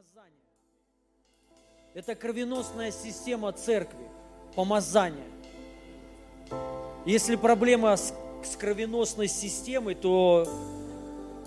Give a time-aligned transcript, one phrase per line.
[0.00, 0.40] помазание.
[1.92, 4.08] Это кровеносная система церкви,
[4.54, 5.26] помазание.
[7.04, 10.48] Если проблема с, с кровеносной системой, то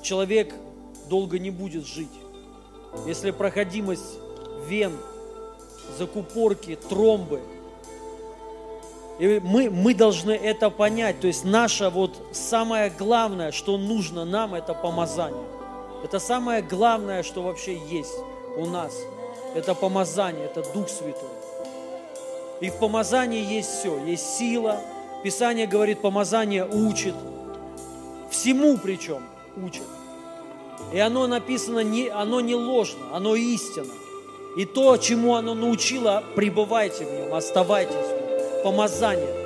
[0.04, 0.54] человек
[1.10, 2.12] долго не будет жить.
[3.08, 4.20] Если проходимость
[4.67, 4.97] вен,
[5.97, 7.42] закупорки, тромбы,
[9.20, 11.20] и мы, мы должны это понять.
[11.22, 15.47] То есть наше вот самое главное, что нужно нам, это помазание.
[16.04, 18.13] Это самое главное, что вообще есть
[18.55, 18.93] у нас.
[19.55, 21.30] Это помазание, это Дух Святой.
[22.62, 23.98] И в помазании есть все.
[24.05, 24.79] Есть сила.
[25.23, 27.16] Писание говорит, помазание учит.
[28.29, 29.21] Всему причем
[29.57, 29.84] учит.
[30.91, 33.91] И оно написано, не, оно не ложно, оно истина.
[34.57, 38.63] И то, чему оно научило, пребывайте в нем, оставайтесь в нем.
[38.63, 39.43] Помазание.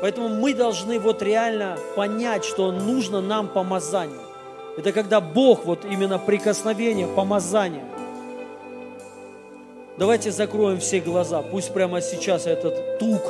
[0.00, 4.20] Поэтому мы должны вот реально понять, что нужно нам помазание.
[4.76, 7.84] Это когда Бог, вот именно прикосновение, помазание.
[9.98, 11.42] Давайте закроем все глаза.
[11.42, 13.22] Пусть прямо сейчас этот тук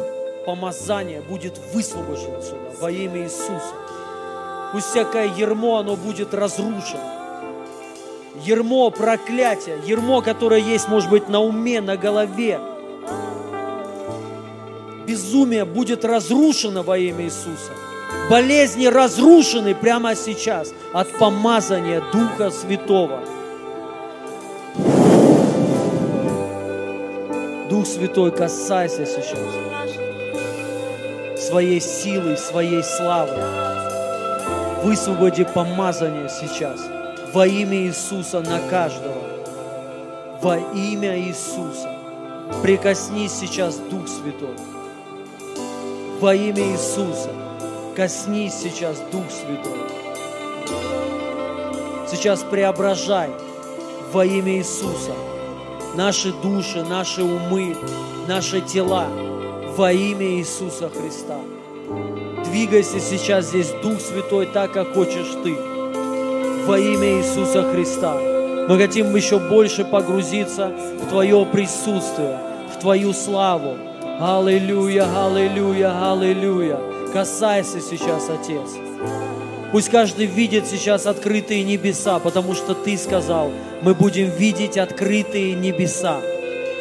[0.44, 3.75] помазания будет высвобожден сюда во имя Иисуса.
[4.72, 7.19] Пусть всякое ермо, оно будет разрушено
[8.44, 12.60] ермо проклятия, ермо, которое есть, может быть, на уме, на голове.
[15.06, 17.72] Безумие будет разрушено во имя Иисуса.
[18.30, 23.20] Болезни разрушены прямо сейчас от помазания Духа Святого.
[27.78, 29.38] Дух Святой, касайся сейчас
[31.38, 33.38] своей силой, своей славой.
[34.82, 36.80] Высвободи помазание сейчас–
[37.32, 39.22] во имя Иисуса на каждого.
[40.42, 41.88] Во имя Иисуса.
[42.64, 44.56] Прикоснись сейчас, Дух Святой.
[46.18, 47.30] Во имя Иисуса.
[47.94, 49.78] Коснись сейчас, Дух Святой.
[52.10, 53.30] Сейчас преображай
[54.12, 55.12] во имя Иисуса
[55.94, 57.77] наши души, наши умы,
[58.27, 59.06] наши тела
[59.77, 61.38] во имя Иисуса Христа.
[62.44, 65.56] Двигайся сейчас здесь, Дух Святой, так, как хочешь Ты
[66.66, 68.15] во имя Иисуса Христа.
[68.69, 70.71] Мы хотим еще больше погрузиться
[71.03, 72.38] в Твое присутствие,
[72.75, 73.77] в Твою славу.
[74.21, 76.78] Аллилуйя, аллилуйя, аллилуйя.
[77.12, 78.77] Касайся сейчас, Отец.
[79.72, 83.50] Пусть каждый видит сейчас открытые небеса, потому что Ты сказал,
[83.83, 86.21] мы будем видеть открытые небеса.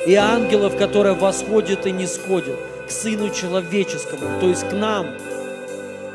[0.06, 5.08] И ангелов, которые восходят и не сходят к Сыну Человеческому, то есть к нам.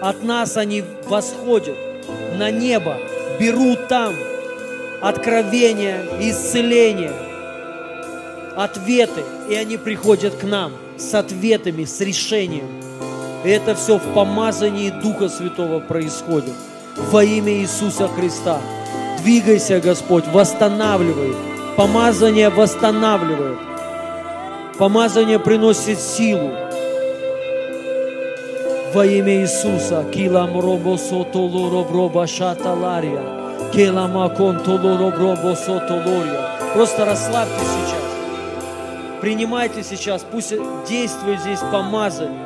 [0.01, 1.77] От нас они восходят
[2.37, 2.97] на небо,
[3.39, 4.15] берут там
[5.01, 7.13] откровения, исцеления,
[8.57, 12.69] ответы, и они приходят к нам с ответами, с решением.
[13.45, 16.55] И это все в помазании Духа Святого происходит.
[17.11, 18.61] Во имя Иисуса Христа.
[19.23, 21.33] Двигайся, Господь, восстанавливай.
[21.77, 23.59] Помазание восстанавливает.
[24.79, 26.51] Помазание приносит силу.
[28.93, 30.05] Во имя Иисуса.
[30.13, 33.23] Килам робо сотолоро броба шаталария.
[33.73, 36.41] Келама контолоро бробо сотолория.
[36.75, 38.03] Просто расслабьтесь сейчас.
[39.21, 40.27] Принимайте сейчас.
[40.29, 40.53] Пусть
[40.89, 42.45] действует здесь помазание.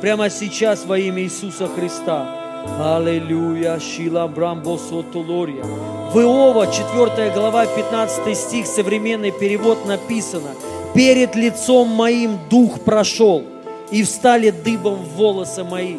[0.00, 2.43] Прямо сейчас во имя Иисуса Христа.
[2.66, 5.64] Аллилуйя, Шила Брамбо Сотолория.
[5.64, 10.50] В Иова, 4 глава, 15 стих, современный перевод написано.
[10.94, 13.44] «Перед лицом моим дух прошел,
[13.90, 15.98] и встали дыбом волосы мои.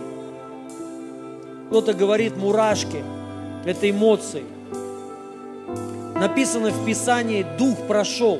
[1.67, 3.03] Кто-то говорит мурашки,
[3.65, 4.43] это эмоции.
[6.15, 8.39] Написано в Писании, дух прошел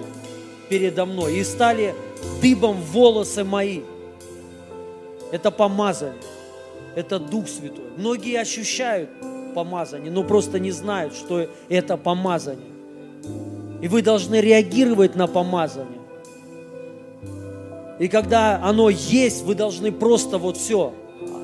[0.70, 1.96] передо мной, и стали
[2.42, 3.82] дыбом волосы мои.
[5.32, 6.16] Это помазание,
[6.96, 7.86] это Дух Святой.
[7.98, 9.10] Многие ощущают
[9.54, 12.66] помазание, но просто не знают, что это помазание.
[13.82, 16.00] И вы должны реагировать на помазание.
[18.00, 20.94] И когда оно есть, вы должны просто вот все,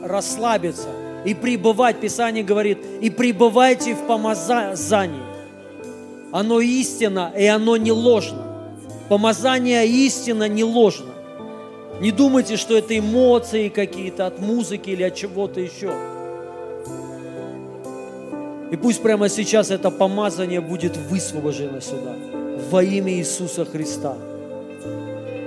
[0.04, 0.90] расслабиться
[1.26, 2.00] и пребывать.
[2.00, 5.22] Писание говорит, и пребывайте в помазании.
[6.32, 8.44] Оно истинно, и оно не ложно.
[9.10, 11.11] Помазание истинно не ложно.
[12.02, 15.94] Не думайте, что это эмоции какие-то от музыки или от чего-то еще.
[18.72, 22.16] И пусть прямо сейчас это помазание будет высвобождено сюда
[22.72, 24.18] во имя Иисуса Христа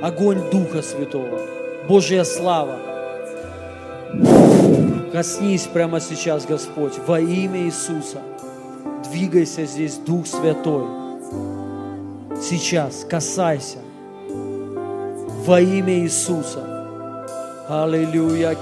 [0.05, 1.41] огонь Духа Святого,
[1.89, 2.79] Божья слава.
[5.11, 8.19] Коснись прямо сейчас, Господь, во имя Иисуса.
[9.11, 10.85] Двигайся здесь, Дух Святой.
[12.41, 13.79] Сейчас касайся
[15.45, 16.65] во имя Иисуса.
[17.69, 18.57] Аллилуйя.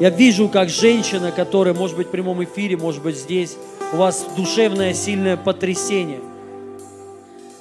[0.00, 3.56] Я вижу, как женщина, которая, может быть, в прямом эфире, может быть, здесь,
[3.92, 6.20] у вас душевное сильное потрясение.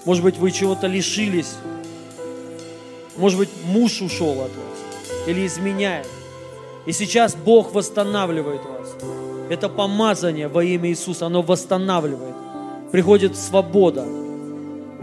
[0.06, 1.56] Может быть, вы чего-то лишились.
[3.18, 6.08] Может быть, муж ушел от вас или изменяет.
[6.86, 8.96] И сейчас Бог восстанавливает вас.
[9.50, 12.36] Это помазание во имя Иисуса, оно восстанавливает.
[12.92, 14.23] Приходит свобода.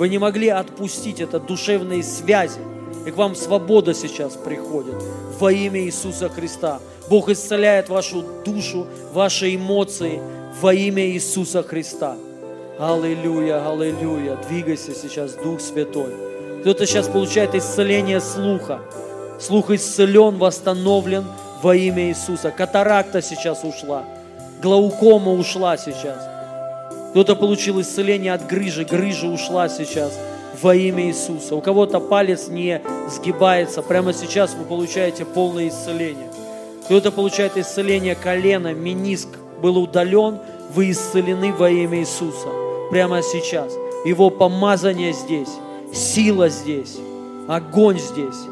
[0.01, 2.59] Вы не могли отпустить это душевные связи.
[3.07, 4.95] И к вам свобода сейчас приходит
[5.39, 6.81] во имя Иисуса Христа.
[7.11, 10.23] Бог исцеляет вашу душу, ваши эмоции
[10.63, 12.17] во имя Иисуса Христа.
[12.79, 14.39] Аллилуйя, аллилуйя.
[14.49, 16.15] Двигайся сейчас, Дух Святой.
[16.63, 18.81] Кто-то сейчас получает исцеление слуха.
[19.39, 21.27] Слух исцелен, восстановлен
[21.63, 22.51] во имя Иисуса.
[22.51, 24.05] Катаракта сейчас ушла.
[24.63, 26.40] Глаукома ушла сейчас.
[27.11, 28.85] Кто-то получил исцеление от грыжи.
[28.85, 30.17] Грыжа ушла сейчас
[30.63, 31.57] во имя Иисуса.
[31.57, 33.83] У кого-то палец не сгибается.
[33.83, 36.29] Прямо сейчас вы получаете полное исцеление.
[36.85, 39.29] Кто-то получает исцеление колена, миниск
[39.61, 40.39] был удален,
[40.75, 42.49] вы исцелены во имя Иисуса.
[42.91, 43.73] Прямо сейчас.
[44.05, 45.51] Его помазание здесь,
[45.93, 46.97] сила здесь,
[47.49, 48.47] огонь здесь.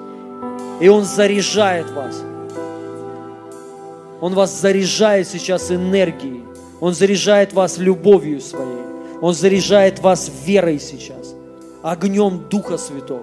[0.81, 2.23] И Он заряжает вас.
[4.21, 6.48] Он вас заряжает сейчас энергией.
[6.81, 8.87] Он заряжает вас любовью своей.
[9.21, 11.35] Он заряжает вас верой сейчас
[11.83, 13.23] огнем Духа Святого.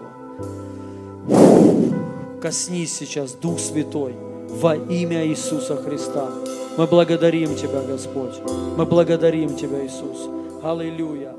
[2.41, 4.15] Коснись сейчас, Дух Святой,
[4.49, 6.29] во имя Иисуса Христа.
[6.77, 8.35] Мы благодарим Тебя, Господь.
[8.77, 10.29] Мы благодарим Тебя, Иисус.
[10.63, 11.33] Аллилуйя.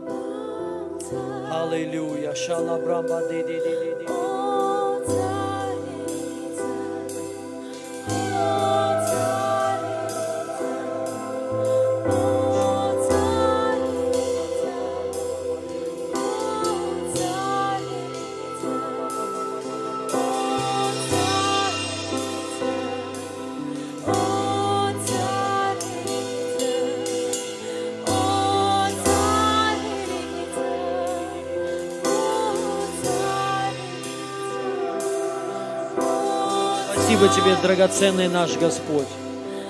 [1.52, 2.34] Аллилуйя.
[2.34, 4.45] Шалабрамба ди ди ди ди
[37.16, 39.06] Спасибо Тебе, драгоценный наш Господь.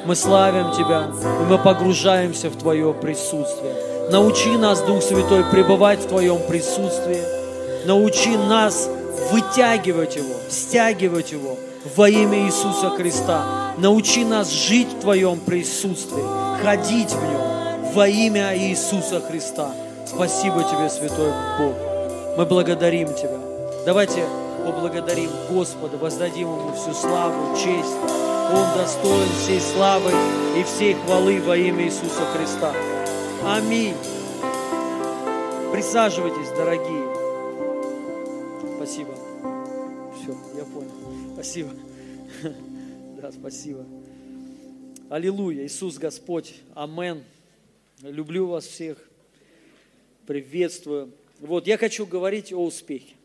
[0.04, 4.10] Мы славим Тебя, и мы погружаемся в Твое присутствие.
[4.10, 7.20] Научи нас, Дух Святой, пребывать в Твоем присутствии.
[7.86, 8.88] Научи нас
[9.30, 11.56] вытягивать Его, стягивать Его
[11.94, 13.44] во имя Иисуса Христа.
[13.78, 16.24] Научи нас жить в Твоем присутствии,
[16.64, 19.70] ходить в Нем во имя Иисуса Христа.
[20.04, 21.74] Спасибо Тебе, Святой Бог.
[22.36, 23.38] Мы благодарим Тебя.
[23.84, 24.24] Давайте
[24.66, 27.94] поблагодарим Господа, воздадим Ему всю славу, честь.
[28.52, 30.10] Он достоин всей славы
[30.58, 32.74] и всей хвалы во имя Иисуса Христа.
[33.44, 33.94] Аминь.
[35.72, 37.04] Присаживайтесь, дорогие.
[38.76, 39.14] Спасибо.
[40.16, 41.32] Все, я понял.
[41.34, 41.70] Спасибо.
[43.16, 43.86] Да, спасибо.
[45.08, 45.64] Аллилуйя.
[45.64, 46.54] Иисус Господь.
[46.74, 47.24] Амен.
[48.02, 48.98] Люблю вас всех.
[50.26, 51.12] Приветствую.
[51.40, 53.15] Вот, я хочу говорить о успехе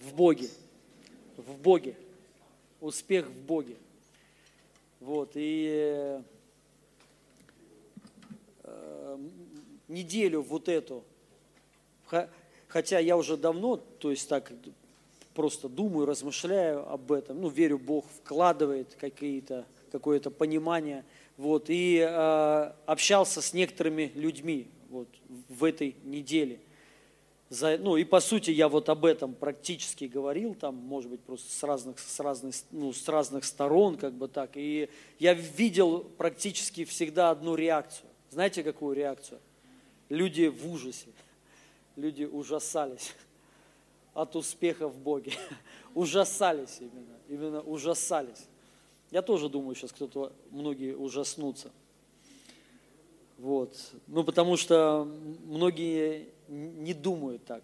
[0.00, 0.48] в Боге.
[1.36, 1.94] В Боге.
[2.80, 3.76] Успех в Боге.
[5.00, 6.20] Вот, и
[8.64, 9.18] э,
[9.86, 11.04] неделю вот эту,
[12.66, 14.52] хотя я уже давно, то есть так
[15.34, 21.04] просто думаю, размышляю об этом, ну, верю, Бог вкладывает какие-то, какое-то понимание,
[21.36, 25.08] вот, и э, общался с некоторыми людьми вот
[25.48, 26.58] в этой неделе–
[27.50, 31.50] за, ну и по сути я вот об этом практически говорил, там, может быть, просто
[31.50, 34.50] с разных, с разных, ну, с разных сторон, как бы так.
[34.54, 38.10] И я видел практически всегда одну реакцию.
[38.30, 39.40] Знаете, какую реакцию?
[40.10, 41.08] Люди в ужасе,
[41.96, 43.14] люди ужасались
[44.14, 45.32] от успеха в Боге.
[45.94, 48.46] Ужасались именно, именно ужасались.
[49.10, 51.72] Я тоже думаю, сейчас кто-то, многие ужаснутся.
[53.38, 53.74] Вот.
[54.06, 55.08] Ну, потому что
[55.44, 57.62] многие не думают так,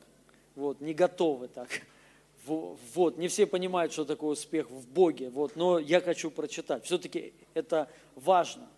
[0.55, 1.69] вот, не готовы так.
[2.47, 6.85] Вот, не все понимают, что такое успех в Боге, вот, но я хочу прочитать.
[6.85, 8.69] Все-таки это важно,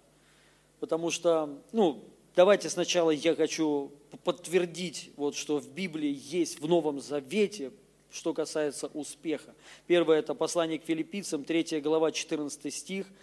[0.79, 2.05] потому что, ну,
[2.37, 3.91] давайте сначала я хочу
[4.23, 7.73] подтвердить, вот, что в Библии есть в Новом Завете,
[8.09, 9.53] что касается успеха.
[9.89, 13.09] Первое– это послание к филиппийцам, 3 глава, 14 стих–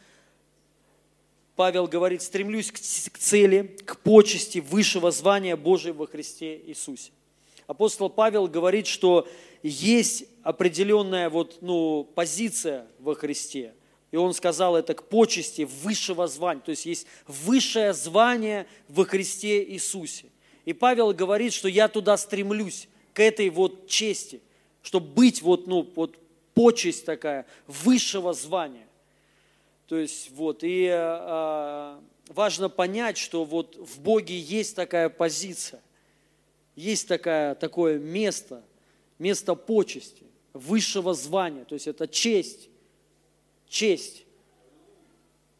[1.55, 7.11] Павел говорит, стремлюсь к цели, к почести высшего звания Божьего во Христе Иисусе.
[7.67, 9.27] Апостол Павел говорит, что
[9.61, 13.73] есть определенная вот, ну, позиция во Христе.
[14.11, 16.61] И он сказал это к почести высшего звания.
[16.61, 20.25] То есть есть высшее звание во Христе Иисусе.
[20.65, 24.41] И Павел говорит, что я туда стремлюсь, к этой вот чести,
[24.81, 26.17] чтобы быть вот, ну, вот
[26.53, 28.87] почесть такая высшего звания.
[29.87, 35.81] То есть вот, и а, важно понять, что вот в Боге есть такая позиция,
[36.75, 38.63] есть такая, такое место,
[39.19, 40.23] место почести,
[40.53, 42.69] высшего звания, то есть это честь,
[43.67, 44.25] честь.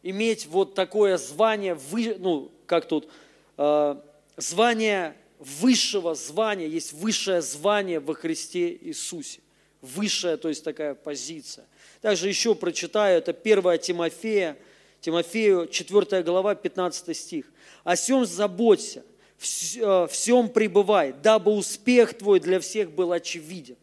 [0.02, 1.78] Иметь вот такое звание,
[2.18, 3.08] ну, как тут,
[3.56, 3.96] э,
[4.36, 9.40] звание высшего звания, есть высшее звание во Христе Иисусе.
[9.84, 11.66] Высшая, то есть такая позиция.
[12.00, 14.56] Также еще прочитаю, это 1 Тимофея,
[15.00, 17.44] Тимофею 4 глава, 15 стих.
[17.84, 19.04] «О сем заботься,
[19.38, 23.76] всем пребывай, дабы успех твой для всех был очевиден».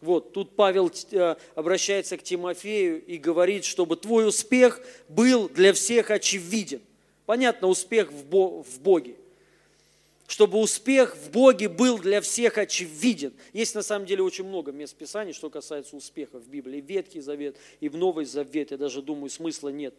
[0.00, 6.10] Вот, тут Павел э, обращается к Тимофею и говорит, чтобы твой успех был для всех
[6.10, 6.82] очевиден.
[7.24, 9.14] Понятно, успех в Боге
[10.26, 13.34] чтобы успех в Боге был для всех очевиден.
[13.52, 16.80] Есть на самом деле очень много мест Писаний, что касается успеха в Библии.
[16.80, 18.70] Ветхий Завет, и в Новый Завет.
[18.70, 19.94] Я даже думаю, смысла нет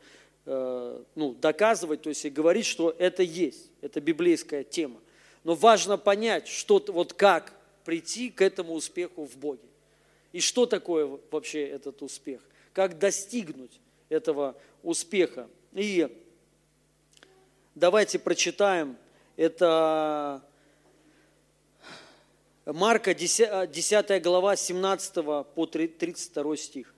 [0.45, 3.69] э, ну, доказывать, то есть и говорить, что это есть.
[3.81, 4.99] Это библейская тема.
[5.43, 7.53] Но важно понять, что, вот как
[7.83, 9.67] прийти к этому успеху в Боге.
[10.31, 12.41] И что такое вообще этот успех?
[12.73, 13.79] Как достигнуть
[14.09, 15.47] этого успеха?
[15.73, 16.09] И
[17.75, 18.97] давайте прочитаем
[19.37, 20.43] это
[22.65, 25.13] Марка 10, 10 глава 17
[25.53, 26.95] по 32 стих.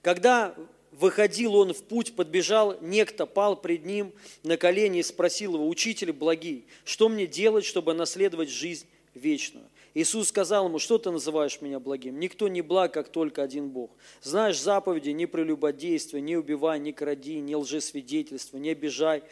[0.00, 0.54] Когда
[0.90, 6.12] выходил он в путь, подбежал некто, пал пред ним на колени и спросил его, «Учитель
[6.12, 11.78] благий, что мне делать, чтобы наследовать жизнь вечную?» Иисус сказал ему, что ты называешь меня
[11.78, 12.18] благим?
[12.18, 13.90] Никто не благ, как только один Бог.
[14.22, 19.22] Знаешь заповеди, не прелюбодействуй, не убивай, не кради, не лжесвидетельствуй, не обижай,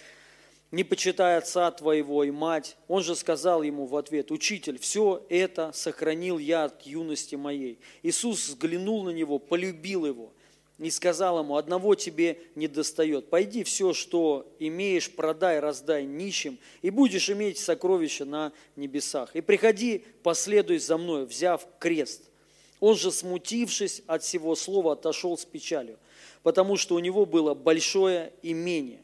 [0.71, 2.77] не почитай отца твоего и мать.
[2.89, 7.79] Он же сказал ему в ответ, учитель, все это сохранил я от юности моей.
[8.03, 10.33] Иисус взглянул на него, полюбил его
[10.87, 13.29] и сказал ему, одного тебе не достает.
[13.29, 19.37] Пойди все, что имеешь, продай, раздай нищим, и будешь иметь сокровища на небесах.
[19.37, 22.23] И приходи, последуй за мной, взяв крест.
[22.81, 25.99] Он же, смутившись от всего слова, отошел с печалью,
[26.43, 29.03] потому что у него было большое имение.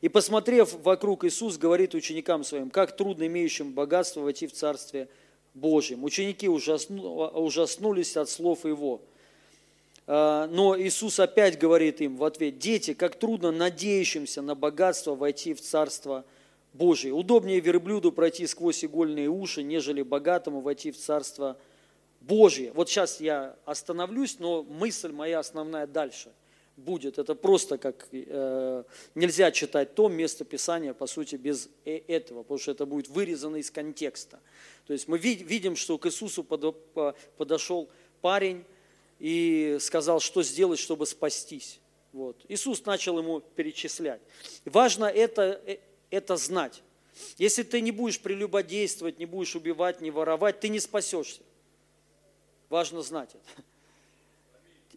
[0.00, 5.08] И посмотрев вокруг, Иисус говорит ученикам своим, как трудно имеющим богатство войти в Царствие
[5.54, 6.04] Божьем.
[6.04, 9.02] Ученики ужаснулись от слов Его–
[10.08, 15.60] но Иисус опять говорит им в ответ, дети, как трудно надеющимся на богатство войти в
[15.60, 16.24] Царство
[16.72, 17.12] Божие.
[17.12, 21.58] Удобнее верблюду пройти сквозь игольные уши, нежели богатому войти в Царство
[22.22, 22.72] Божие.
[22.72, 26.30] Вот сейчас я остановлюсь, но мысль моя основная дальше
[26.78, 27.18] будет.
[27.18, 28.84] Это просто как э,
[29.14, 33.56] нельзя читать то место Писания, по сути, без э, этого, потому что это будет вырезано
[33.56, 34.40] из контекста.
[34.86, 37.90] То есть мы видим, что к Иисусу подошел
[38.22, 38.64] парень,
[39.18, 41.80] и сказал, что сделать, чтобы спастись.
[42.12, 42.44] Вот.
[42.48, 44.20] Иисус начал ему перечислять.
[44.64, 45.78] Важно это, э,
[46.10, 46.82] это знать.
[47.36, 51.42] Если ты не будешь прелюбодействовать, не будешь убивать, не воровать, ты не спасешься.
[52.68, 53.62] Важно знать это.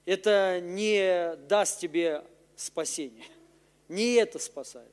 [0.06, 2.24] Это не даст тебе
[2.56, 3.26] спасение.
[3.88, 4.92] Не это спасает.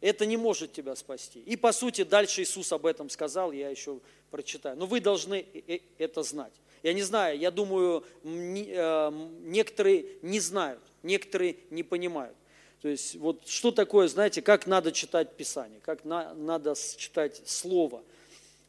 [0.00, 1.40] Это не может тебя спасти.
[1.40, 4.00] И по сути дальше Иисус об этом сказал, я еще
[4.30, 4.76] прочитаю.
[4.76, 6.52] Но вы должны э, э, это знать.
[6.82, 12.36] Я не знаю, я думаю, э, некоторые не знают, некоторые не понимают.
[12.80, 18.02] То есть вот что такое, знаете, как надо читать Писание, как на, надо читать Слово.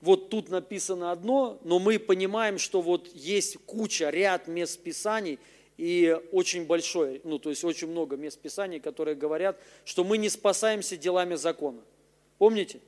[0.02, 5.40] Вот тут написано одно, но мы понимаем, что вот есть куча, ряд мест Писаний,
[5.78, 10.30] и очень большое, ну то есть очень много мест Писаний, которые говорят, что мы не
[10.30, 11.82] спасаемся делами закона.
[12.38, 12.80] Помните?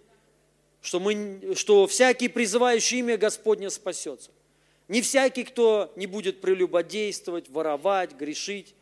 [0.82, 4.30] Что, мы, что всякий призывающий имя Господне спасется.
[4.88, 8.76] Не всякий, кто не будет прелюбодействовать, воровать, грешить,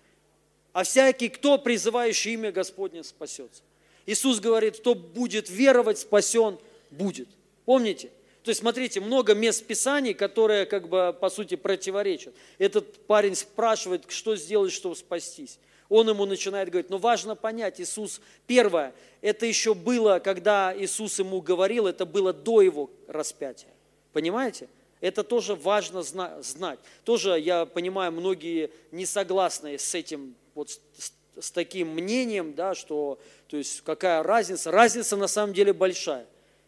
[0.73, 3.61] а всякий, кто, призывающий имя Господне, спасется.
[4.05, 6.57] Иисус говорит, кто будет веровать, спасен
[6.91, 7.29] будет.
[7.65, 8.09] Помните?
[8.43, 12.33] То есть, смотрите, много мест Писаний, которые, как бы, по сути, противоречат.
[12.57, 15.59] Этот парень спрашивает, что сделать, чтобы спастись.
[15.87, 21.39] Он ему начинает говорить, но важно понять, Иисус, первое, это еще было, когда Иисус ему
[21.39, 23.69] говорил, это было до его распятия.
[24.11, 24.67] Понимаете?
[25.03, 26.79] Это тоже важно знать.
[27.03, 33.19] Тоже, я понимаю, многие не согласны с этим, вот с, с таким мнением, да, что,
[33.49, 34.71] то есть, какая разница?
[34.71, 36.25] Разница на самом деле большая.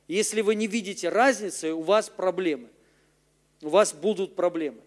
[0.10, 2.68] Если вы не видите разницы, у вас проблемы.
[3.62, 4.82] У вас будут проблемы.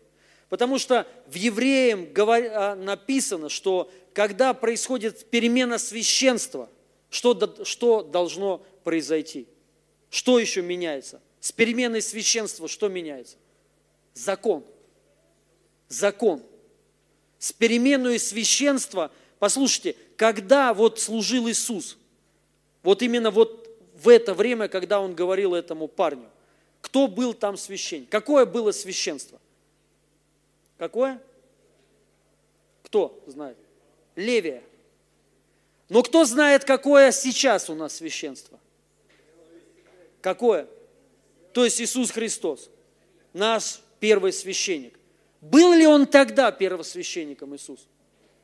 [0.51, 6.69] Потому что в Евреям а, написано, что когда происходит перемена священства,
[7.09, 9.49] что, что должно произойти?
[10.11, 11.23] Что еще меняется?
[11.49, 13.39] С переменой священства что меняется?
[14.13, 14.63] Закон.
[15.89, 16.43] Закон.
[17.39, 21.97] С переменой священства, послушайте, когда вот служил Иисус,
[22.83, 26.29] вот именно вот в это время, когда Он говорил этому парню,
[26.83, 28.11] кто был там священник?
[28.11, 29.41] Какое было священство?
[30.77, 31.19] Какое?
[32.83, 33.57] Кто знает?
[34.17, 34.63] Левия.
[35.89, 38.61] Но кто знает, какое сейчас у нас священство?
[40.21, 40.69] Какое?
[41.59, 42.71] То есть Иисус Христос,
[43.33, 44.97] наш первый священник.
[45.41, 47.89] Был ли он тогда первосвященником Иисус?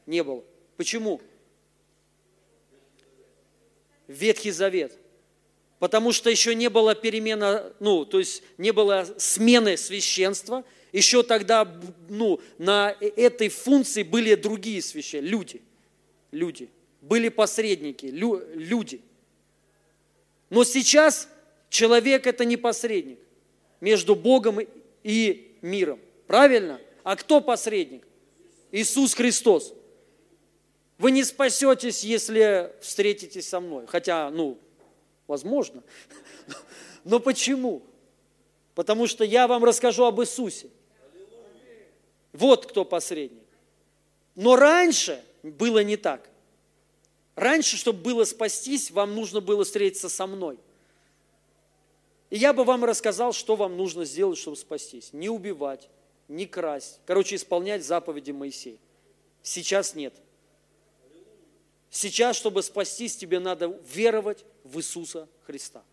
[0.04, 0.44] Не был.
[0.76, 1.22] Почему?
[4.08, 4.98] Ветхий Завет.
[5.78, 10.64] Потому что еще не было перемена, ну, то есть не было смены священства.
[10.90, 11.72] Еще тогда,
[12.08, 15.62] ну, на этой функции были другие священники, люди.
[16.32, 16.68] Люди.
[17.00, 19.02] Были посредники, лю, люди.
[20.50, 21.28] Но сейчас
[21.74, 23.18] человек это не посредник
[23.80, 24.60] между Богом
[25.02, 25.98] и миром.
[26.28, 26.80] Правильно?
[27.02, 28.06] А кто посредник?
[28.70, 29.74] Иисус Христос.
[30.98, 33.86] Вы не спасетесь, если встретитесь со мной.
[33.88, 34.56] Хотя, ну,
[35.26, 35.82] возможно.
[37.04, 37.82] Но почему?
[38.76, 40.68] Потому что я вам расскажу об Иисусе.
[42.32, 43.42] Вот кто посредник.
[44.36, 46.28] Но раньше было не так.
[47.34, 50.56] Раньше, чтобы было спастись, вам нужно было встретиться со мной.
[52.34, 55.12] И я бы вам рассказал, что вам нужно сделать, чтобы спастись.
[55.12, 55.88] Не убивать,
[56.26, 56.98] не красть.
[57.06, 58.76] Короче, исполнять заповеди Моисея.
[59.44, 60.12] Сейчас нет.
[61.90, 65.84] Сейчас, чтобы спастись, тебе надо веровать в Иисуса Христа.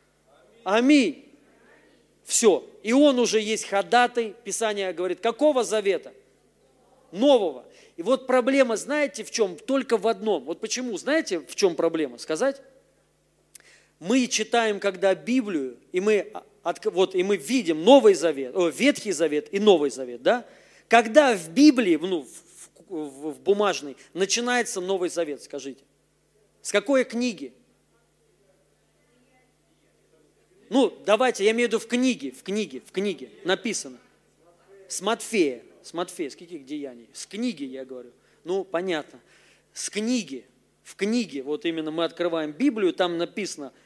[0.63, 1.31] Аминь.
[2.23, 2.67] Все.
[2.81, 4.35] И он уже есть ходатай.
[4.43, 6.11] Писание говорит, какого завета?
[7.11, 7.65] Нового.
[7.97, 9.57] И вот проблема, знаете, в чем?
[9.57, 10.45] Только в одном.
[10.45, 10.97] Вот почему?
[10.97, 12.17] Знаете, в чем проблема?
[12.17, 12.63] Сказать?
[14.01, 16.33] Мы читаем, когда Библию, и мы
[16.85, 20.43] вот, и мы видим Новый Завет, о, Ветхий Завет и Новый Завет, да?
[20.87, 25.83] Когда в Библии, ну, в, в, в бумажной, начинается Новый Завет, скажите?
[26.63, 27.53] С какой книги?
[30.71, 33.99] Ну, давайте, я имею в виду в книге, в книге, в книге написано.
[34.87, 37.07] С Матфея, с Матфея, с каких деяний?
[37.13, 38.09] С книги, я говорю.
[38.45, 39.19] Ну, понятно.
[39.73, 40.43] С книги,
[40.81, 43.71] в книге, вот именно мы открываем Библию, там написано–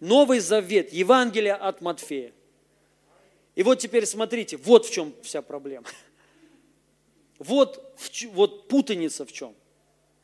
[0.00, 2.32] Новый Завет, Евангелие от Матфея.
[3.54, 5.86] И вот теперь смотрите, вот в чем вся проблема.
[7.38, 7.98] Вот,
[8.32, 9.54] вот путаница в чем.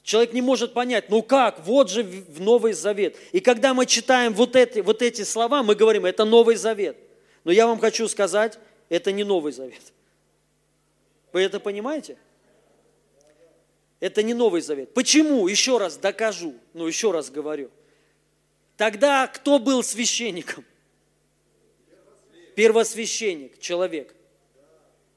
[0.03, 3.17] Человек не может понять, ну как, вот же в Новый Завет.
[3.33, 6.97] И когда мы читаем вот эти, вот эти слова, мы говорим, это Новый Завет.
[7.43, 8.59] Но я вам хочу сказать,
[8.89, 9.83] это не Новый Завет.
[11.33, 12.17] Вы это понимаете?
[13.99, 14.95] Это не Новый Завет.
[14.95, 15.49] Почему?
[15.49, 17.71] Еще раз докажу, ну еще раз говорю.
[18.77, 20.65] Тогда кто был священником?
[22.55, 24.15] Первосвященник, человек.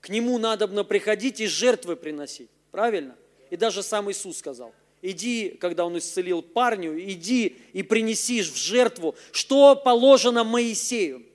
[0.02, 2.50] К нему надо приходить и жертвы приносить.
[2.72, 3.16] Правильно?
[3.50, 9.16] И даже сам Иисус сказал, иди, когда он исцелил парню, иди и принесишь в жертву,
[9.32, 11.26] что положено Моисею.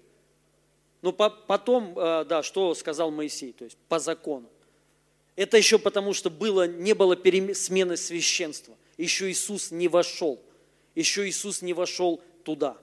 [1.02, 4.48] Ну, потом, э, да, что сказал Моисей, то есть по закону.
[5.37, 7.18] Это еще потому, что было, не было
[7.52, 8.74] смены священства.
[8.96, 10.40] Еще Иисус не вошел–
[10.94, 12.76] еще Иисус не вошел туда.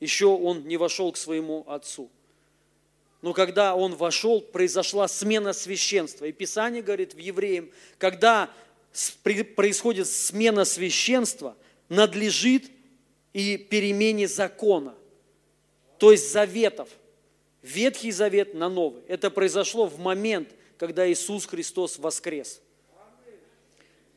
[0.00, 2.10] Еще Он не вошел к своему Отцу.
[3.20, 6.24] Но когда Он вошел, произошла смена священства.
[6.24, 8.50] И Писание говорит в Евреям, когда
[9.22, 11.56] происходит смена священства,
[11.88, 12.70] надлежит
[13.32, 14.94] и перемене закона,
[15.98, 16.88] то есть заветов.
[17.62, 19.02] Ветхий завет на новый.
[19.06, 22.60] Это произошло в момент, когда Иисус Христос воскрес–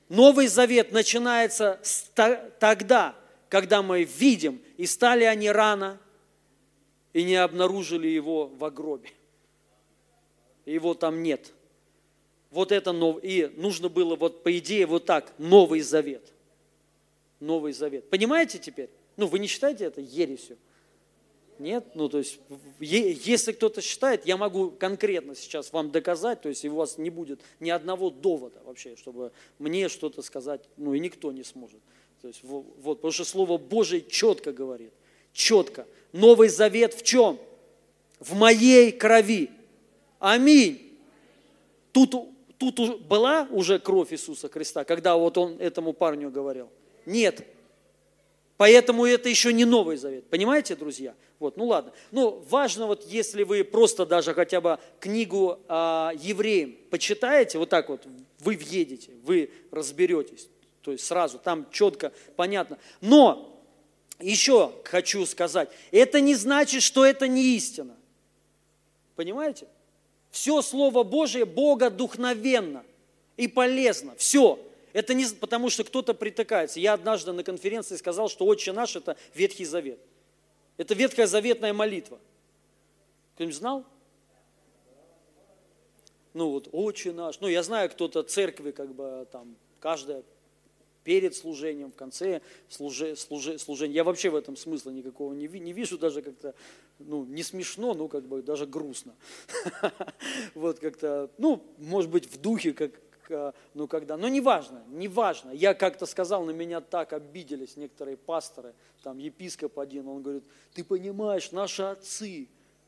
[0.10, 1.80] Новый Завет начинается
[2.60, 3.16] тогда,
[3.50, 6.00] когда мы видим, и стали они рано,
[7.14, 9.10] и не обнаружили его в гробе.
[10.66, 11.54] Его там нет.
[12.52, 13.24] Вот это новый.
[13.24, 16.34] И нужно было, вот по идее, вот так, Новый Завет.
[17.40, 18.10] Новый Завет.
[18.10, 18.90] Понимаете теперь?
[19.18, 20.58] Ну, вы не считаете это ересью?
[21.60, 21.86] Нет?
[21.96, 22.40] Ну, то есть,
[22.80, 27.42] если кто-то считает, я могу конкретно сейчас вам доказать, то есть, у вас не будет
[27.60, 31.80] ни одного довода вообще, чтобы мне что-то сказать, ну, и никто не сможет.
[32.22, 34.92] То есть, вот, потому что Слово Божие четко говорит,
[35.32, 35.88] четко.
[36.12, 37.40] Новый Завет в чем?
[38.20, 39.50] В моей крови.
[40.20, 40.98] Аминь.
[41.92, 42.16] Тут,
[42.58, 46.70] тут была уже кровь Иисуса Христа, когда вот он этому парню говорил?
[47.06, 47.46] Нет.
[48.58, 50.30] Поэтому это еще не Новый Завет.
[50.30, 51.14] Понимаете, друзья?
[51.40, 51.92] Вот, ну ладно.
[52.12, 57.90] Ну, важно, вот если вы просто даже хотя бы книгу а, евреям почитаете, вот так
[57.90, 58.06] вот,
[58.40, 60.48] вы въедете, вы разберетесь.
[60.82, 62.78] То есть сразу, там четко, понятно.
[63.02, 63.62] Но
[64.20, 67.96] еще хочу сказать, это не значит, что это не истина.
[69.16, 69.68] Понимаете?
[70.32, 72.84] Все Слово Божие Бога духновенно
[73.36, 74.14] и полезно.
[74.18, 74.60] Все.
[74.96, 76.80] Это не потому, что кто-то притыкается.
[76.80, 80.00] Я однажды на конференции сказал, что «Отче наш»– это Ветхий Завет.
[80.78, 82.18] Это Ветхая Заветная молитва.
[83.34, 83.86] Кто-нибудь знал?
[86.34, 87.42] Ну вот, «Отче наш».
[87.42, 90.24] Ну, я знаю, кто-то церкви, как бы там, каждая
[91.04, 93.96] перед служением, в конце служи, служи, служения.
[93.96, 96.56] Я вообще в этом смысла никакого не, не вижу, даже как-то,
[97.00, 99.14] ну, не смешно, ну, как бы даже грустно.
[100.56, 102.92] Вот как-то, ну, может быть, в духе, как,
[103.74, 105.52] ну, когда, но неважно, неважно.
[105.52, 110.84] Я как-то сказал, на меня так обиделись некоторые пасторы, там епископ один, он говорит, ты
[110.84, 112.48] понимаешь, наши отцы,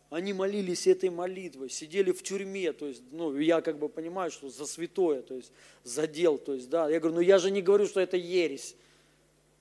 [0.10, 4.50] они молились этой молитвой, сидели в тюрьме, то есть, ну, я как бы понимаю, что
[4.50, 5.52] за святое, то есть,
[5.84, 8.76] за дел, то есть, да, я говорю, ну, я же не говорю, что это ересь,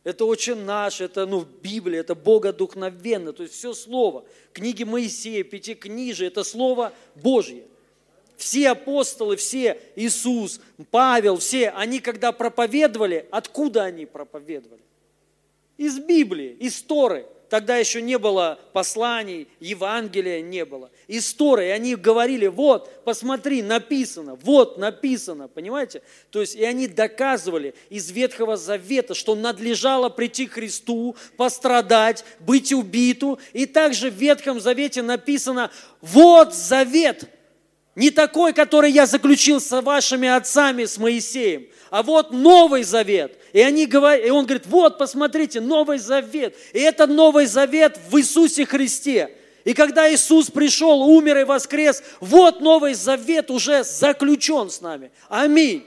[0.05, 6.29] это очень наш, это, ну, Библия, это Богодухновенно, то есть, все Слово, книги Моисея, Пятикнижие,
[6.29, 7.65] это Слово Божье.
[8.37, 14.83] Все апостолы, все, Иисус, Павел, все, они когда проповедовали, откуда они проповедовали?
[15.79, 20.91] Из Библии, из Торы– тогда еще не было посланий, Евангелия не было.
[21.09, 26.03] Истории, они говорили, вот, посмотри, написано, вот, написано, понимаете?
[26.31, 32.73] То есть, и они доказывали из Ветхого Завета, что надлежало прийти к Христу, пострадать, быть
[32.73, 33.39] убиту.
[33.53, 35.71] И также в Ветхом Завете написано,
[36.01, 37.25] вот завет,
[37.97, 43.39] не такой, который я заключил с вашими отцами, с Моисеем, а вот Новый Завет.
[43.55, 46.55] И, они говорят, и он говорит, вот, посмотрите, Новый Завет.
[46.75, 49.35] И это Новый Завет в Иисусе Христе.
[49.65, 55.11] И когда Иисус пришел, умер и воскрес, вот Новый Завет уже заключен с нами.
[55.31, 55.87] Аминь.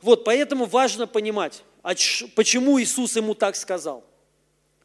[0.00, 1.90] Вот, поэтому важно понимать, а
[2.34, 4.02] почему Иисус ему так сказал.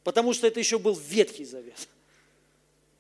[0.04, 1.88] Потому что это еще был Ветхий Завет.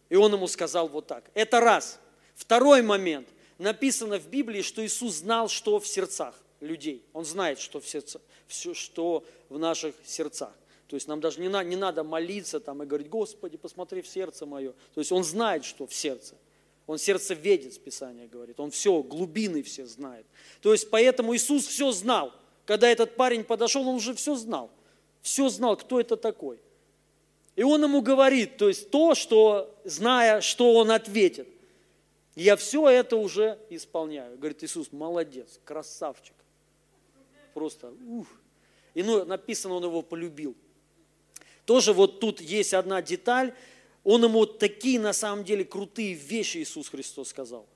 [0.07, 1.25] И он ему сказал вот так.
[1.33, 1.99] Это раз.
[2.39, 3.27] Второй момент.
[3.57, 7.03] Написано в Библии, что Иисус знал, что в сердцах людей.
[7.11, 10.53] Он знает, что в, сердце, все, что в наших сердцах.
[10.87, 14.07] То есть нам даже не, на, не надо молиться там и говорить, Господи, посмотри в
[14.07, 14.71] сердце мое.
[14.93, 16.35] То есть он знает, что в сердце.
[16.87, 18.57] Он сердце видит, Писание говорит.
[18.57, 20.25] Он все, глубины все знает.
[20.61, 22.31] То есть поэтому Иисус все знал.
[22.65, 24.71] Когда этот парень подошел, он уже все знал.
[25.21, 26.57] Все знал, кто это такой.
[27.57, 31.49] И он ему говорит, то есть то, что, зная, что он ответит.
[32.35, 34.37] Я все это уже исполняю.
[34.37, 36.35] Говорит Иисус, молодец, красавчик
[37.59, 38.27] просто, ух.
[38.93, 40.55] И ну, написано, он его полюбил.
[41.65, 43.53] Тоже вот тут есть одна деталь.
[44.05, 47.67] Он ему такие на самом деле крутые вещи Иисус Христос сказал.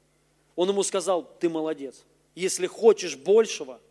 [0.56, 2.06] Он ему сказал, ты молодец.
[2.34, 3.82] Если хочешь большего,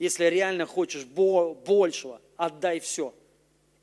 [0.00, 3.14] если реально хочешь большего, отдай все.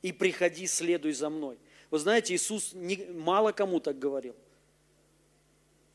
[0.02, 1.56] И приходи, следуй за мной.
[1.90, 2.74] Вы знаете, Иисус
[3.14, 4.36] мало кому так говорил.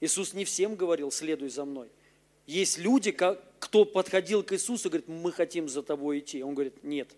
[0.02, 1.90] Иисус не всем говорил, следуй за мной.
[2.48, 6.44] Есть люди, кто подходил к Иисусу и говорит, мы хотим за тобой идти.
[6.44, 7.16] Он говорит, нет,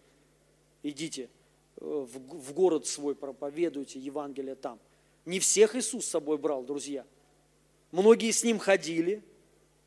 [0.84, 1.30] идите
[1.78, 4.80] э, в город свой, проповедуйте Евангелие там.
[5.26, 7.06] Не всех Иисус с собой брал, друзья.
[7.92, 9.24] Многие с ним ходили.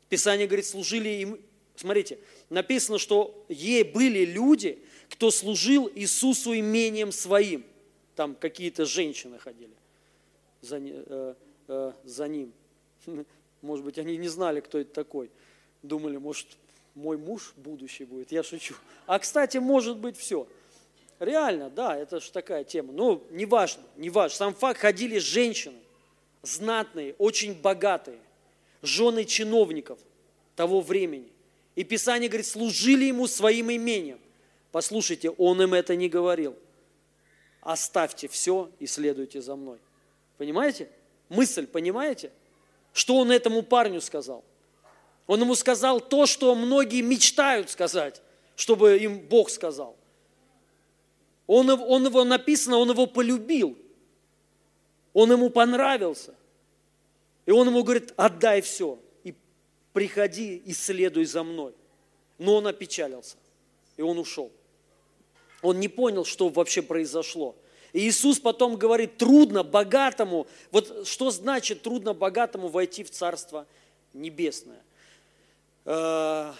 [0.09, 1.39] Писание говорит, служили им.
[1.75, 2.17] Смотрите,
[2.49, 7.63] написано, что ей были люди, кто служил Иисусу имением своим.
[8.15, 9.75] Там какие-то женщины ходили
[10.61, 11.35] за, э,
[11.67, 12.51] э, за ним.
[13.61, 15.29] Может быть, они не знали, кто это такой.
[15.83, 16.47] Думали, может,
[16.95, 18.31] мой муж будущий будет.
[18.31, 18.75] Я шучу.
[19.05, 20.47] А, кстати, может быть все.
[21.19, 22.93] Реально, да, это же такая тема.
[22.93, 24.37] Но неважно, неважно.
[24.37, 25.77] Сам факт, ходили женщины,
[26.43, 28.19] знатные, очень богатые,
[28.81, 29.99] жены чиновников
[30.55, 31.31] того времени.
[31.75, 34.19] И Писание говорит, служили ему своим имением.
[34.71, 36.55] Послушайте, он им это не говорил.
[37.61, 39.77] Оставьте все и следуйте за мной.
[40.37, 40.89] Понимаете?
[41.29, 42.31] Мысль, понимаете?
[42.97, 44.43] Что он этому парню сказал?
[45.27, 48.23] Он ему сказал то, что многие мечтают сказать,
[48.55, 49.95] чтобы им Бог сказал.
[51.45, 53.77] Он, он его написано, он его полюбил.
[55.13, 56.33] Он ему понравился.
[57.45, 59.35] И он ему говорит, отдай все и
[59.93, 61.75] приходи и следуй за мной.
[62.39, 63.37] Но он опечалился,
[63.95, 64.51] и он ушел.
[65.61, 67.55] Он не понял, что вообще произошло.
[67.97, 73.65] И Иисус потом говорит, трудно богатому, вот что значит трудно богатому войти в Царство
[74.13, 74.83] Небесное?
[75.83, 76.53] Э,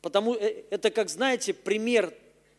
[0.00, 2.14] потому э, это, как знаете, пример,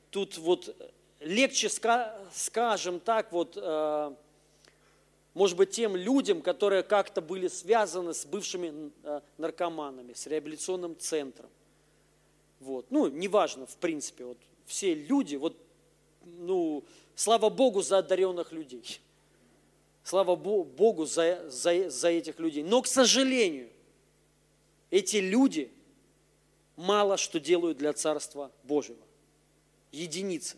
[0.10, 0.76] тут вот
[1.22, 4.16] легче, скажем так, вот, э,
[5.34, 8.92] может быть, тем людям, которые как-то были связаны с бывшими
[9.38, 11.50] наркоманами, с реабилитационным центром.
[12.60, 12.88] Вот.
[12.90, 15.56] Ну, неважно, в принципе, вот все люди, вот
[16.26, 16.84] ну,
[17.22, 19.00] слава Богу за одаренных людей.
[20.04, 22.64] Слава Богу за, за, за этих людей.
[22.64, 23.70] Но, к сожалению,
[24.90, 25.72] эти люди
[26.76, 28.98] мало что делают для Царства Божьего.
[29.92, 30.58] Единицы.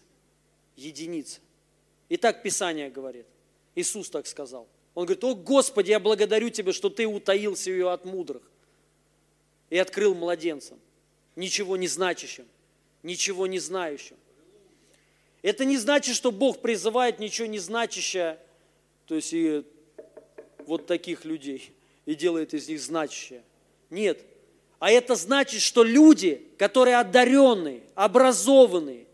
[0.77, 1.41] Единицы.
[2.07, 3.25] И так Писание говорит.
[3.75, 4.65] Иисус так сказал.
[4.95, 8.43] Он говорит, о Господи, я благодарю Тебя, что Ты утаился ее от мудрых
[9.69, 10.79] и открыл младенцам,
[11.35, 12.47] ничего не значащим,
[13.01, 14.15] ничего не знающим.
[15.43, 18.39] Это не значит, что Бог призывает ничего не значащее,
[19.05, 19.63] то есть и
[20.65, 21.73] вот таких людей,
[22.05, 23.43] и делает из них значащее.
[23.89, 24.21] Нет.
[24.79, 29.05] А это значит, что люди, которые одаренные, образованные,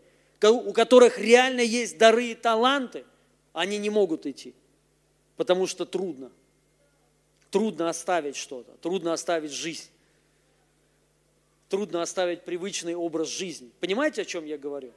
[0.42, 3.04] у которых реально есть дары и таланты,
[3.52, 4.54] они не могут идти,
[5.36, 6.30] потому что трудно.
[7.50, 9.90] Трудно оставить что-то, трудно оставить жизнь,
[11.68, 13.72] трудно оставить привычный образ жизни.
[13.80, 14.92] Понимаете, о чем я говорю?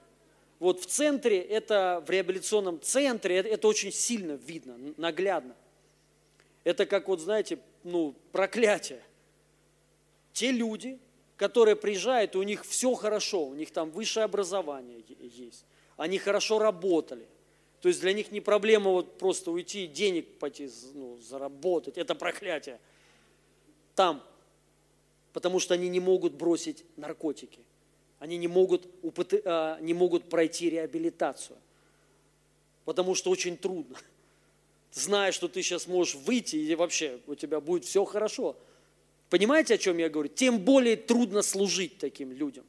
[0.64, 5.58] Вот в центре, это в реабилитационном центре, это, это очень сильно видно, наглядно.
[6.64, 9.04] Это как вот, знаете, ну, проклятие.
[10.32, 11.00] Те люди,
[11.36, 15.66] которые приезжают, у них все хорошо, у них там высшее образование есть,
[15.98, 17.28] они хорошо работали.
[17.82, 22.80] То есть для них не проблема вот просто уйти, денег пойти ну, заработать, это проклятие.
[23.96, 24.24] Там,
[25.34, 27.60] потому что они не могут бросить наркотики
[28.24, 28.88] они не могут,
[29.44, 31.58] а, не могут пройти реабилитацию,
[32.86, 33.98] потому что очень трудно.
[34.94, 38.56] Зная, что ты сейчас можешь выйти, и вообще у тебя будет все хорошо.
[39.30, 40.30] Понимаете, о чем я говорю?
[40.30, 42.64] Тем более трудно служить таким людям.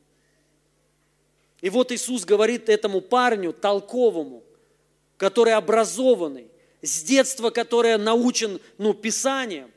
[1.61, 4.43] И вот Иисус говорит этому парню, толковому,
[5.19, 6.49] который образованный,
[6.83, 9.71] с детства, который научен ну, Писанием,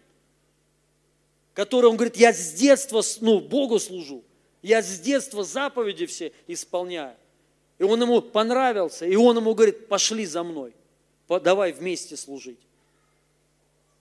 [1.54, 4.24] который, он говорит, я с детства ну, Богу служу.
[4.68, 7.16] Я с детства заповеди все исполняю.
[7.80, 10.74] И он ему понравился, и он ему говорит, пошли за мной,
[11.30, 12.60] давай вместе служить.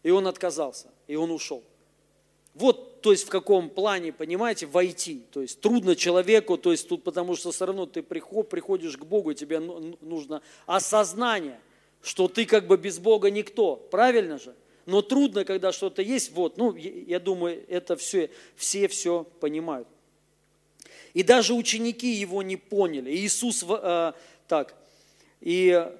[0.03, 1.63] И он отказался, и он ушел.
[2.55, 5.23] Вот, то есть в каком плане, понимаете, войти.
[5.31, 9.35] То есть трудно человеку, то есть тут потому что все равно ты приходишь к Богу,
[9.35, 11.61] тебе нужно осознание,
[12.03, 13.77] что ты как бы без Бога никто.
[13.77, 14.53] Правильно же?
[14.85, 16.33] Но трудно, когда что-то есть.
[16.33, 19.87] Вот, ну, я думаю, это все, все все понимают.
[21.17, 23.11] И даже ученики его не поняли.
[23.11, 24.13] И Иисус, э,
[24.47, 24.75] так,
[25.41, 25.91] и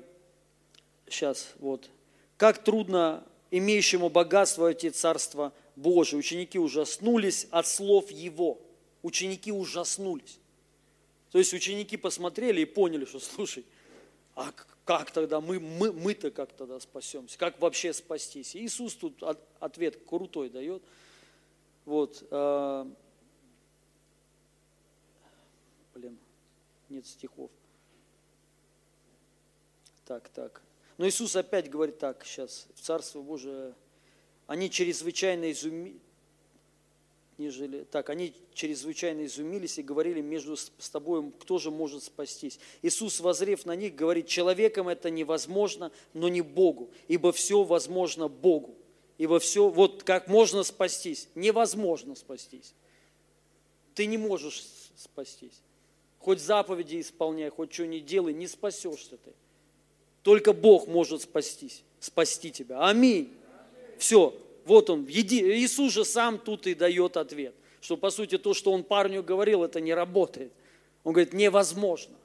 [1.09, 1.89] сейчас, вот,
[2.37, 6.19] как трудно имеющему богатство войти Царство Божие.
[6.19, 8.61] Ученики ужаснулись от слов Его.
[9.03, 10.39] Ученики ужаснулись.
[11.33, 13.65] То есть ученики посмотрели и поняли, что, слушай,
[14.35, 14.53] а
[14.85, 17.39] как тогда мы, мы, мы-то как тогда спасемся?
[17.39, 18.55] Как вообще спастись?
[18.55, 19.23] Иисус тут
[19.61, 20.83] ответ крутой дает.
[21.87, 22.85] Вот, э,
[25.97, 26.19] Блин,
[26.89, 27.51] нет стихов.
[30.05, 30.63] Так, так.
[30.99, 33.75] Но Иисус опять говорит так, сейчас, в Царство Божие,
[34.47, 36.01] они чрезвычайно изумились,
[37.39, 42.59] нежели, так, они чрезвычайно изумились и говорили между с тобой, кто же может спастись.
[42.83, 48.77] Иисус, возрев на них, говорит, человеком это невозможно, но не Богу, ибо все возможно Богу.
[49.19, 52.75] Ибо все, вот как можно спастись, невозможно спастись.
[53.95, 54.63] Ты не можешь
[54.95, 55.63] спастись.
[56.27, 59.33] Хоть заповеди исполняй, хоть что не делай, не спасешься ты.
[60.25, 62.81] Только Бог может спастись, спасти тебя.
[62.81, 63.33] Аминь.
[63.97, 65.41] Все, вот он, еди...
[65.41, 69.63] Иисус же сам тут и дает ответ, что по сути то, что он парню говорил,
[69.63, 70.51] это не работает.
[71.05, 72.17] Он говорит, невозможно.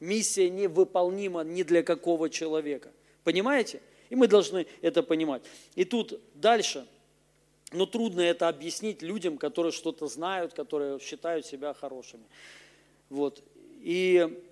[0.00, 2.90] Миссия невыполнима ни для какого человека.
[3.24, 3.82] Понимаете?
[4.08, 5.42] И мы должны это понимать.
[5.74, 6.86] И тут дальше,
[7.72, 12.24] но трудно это объяснить людям, которые что-то знают, которые считают себя хорошими.
[13.10, 13.42] Вот.
[13.82, 14.42] И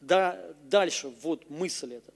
[0.00, 2.12] да, дальше, вот мысль эта.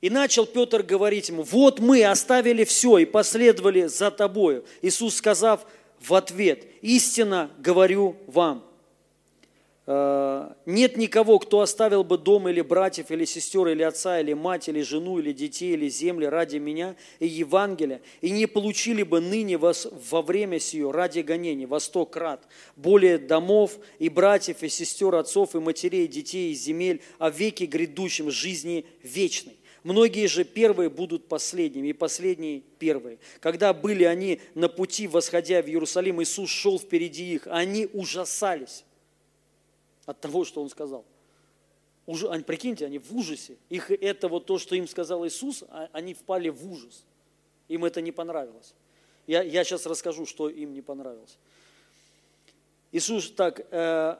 [0.00, 4.64] И начал Петр говорить ему, вот мы оставили все и последовали за тобою.
[4.82, 5.66] Иисус сказав
[5.98, 8.64] в ответ, истинно говорю вам–
[9.86, 14.80] нет никого, кто оставил бы дом или братьев, или сестер, или отца, или мать, или
[14.80, 19.86] жену, или детей, или земли ради меня и Евангелия, и не получили бы ныне вас
[20.10, 25.54] во время сие ради гонений во сто крат более домов и братьев, и сестер, отцов,
[25.54, 29.58] и матерей, детей, и земель, о веке грядущем жизни вечной.
[29.82, 33.18] Многие же первые будут последними, и последние первые.
[33.40, 38.84] Когда были они на пути, восходя в Иерусалим, Иисус шел впереди их, они ужасались
[40.06, 41.04] от того, что он сказал.
[42.06, 43.56] Уже, прикиньте, они в ужасе.
[43.70, 47.04] Их это вот то, что им сказал Иисус, а, они впали в ужас.
[47.68, 48.74] Им это не понравилось.
[49.26, 51.38] Я, я сейчас расскажу, что им не понравилось.
[52.92, 54.18] Иисус так, э, а,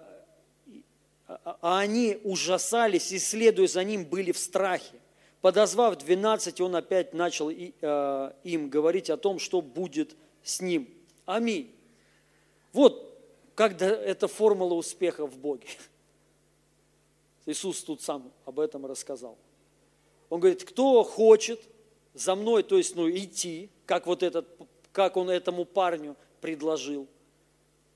[1.29, 4.99] а они ужасались и, следуя за ним, были в страхе.
[5.43, 10.89] Подозвав 12, он опять начал э, им говорить о том, что будет с ним.
[11.27, 11.71] Аминь.
[12.73, 13.14] Вот
[13.55, 15.69] как эта формула успеха в Боге.
[17.47, 19.37] Иисус тут сам об этом рассказал.
[20.31, 21.61] Он говорит, кто хочет
[22.15, 24.47] за мной, то есть ну, идти, как вот этот,
[24.93, 27.07] как он этому парню предложил.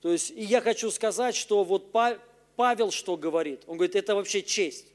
[0.01, 1.91] То есть, и я хочу сказать, что вот
[2.57, 3.63] Павел что говорит?
[3.67, 4.87] Он говорит, это вообще честь.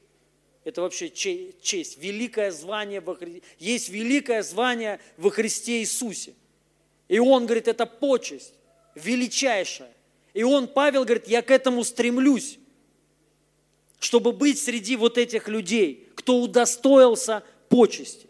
[0.64, 3.42] Это вообще честь, великое звание во Христе.
[3.58, 6.34] Есть великое звание во Христе Иисусе.
[7.08, 8.54] И он говорит, это почесть,
[8.94, 9.93] величайшая.
[10.34, 12.58] И он, Павел, говорит, я к этому стремлюсь,
[14.00, 18.26] чтобы быть среди вот этих людей, кто удостоился почести.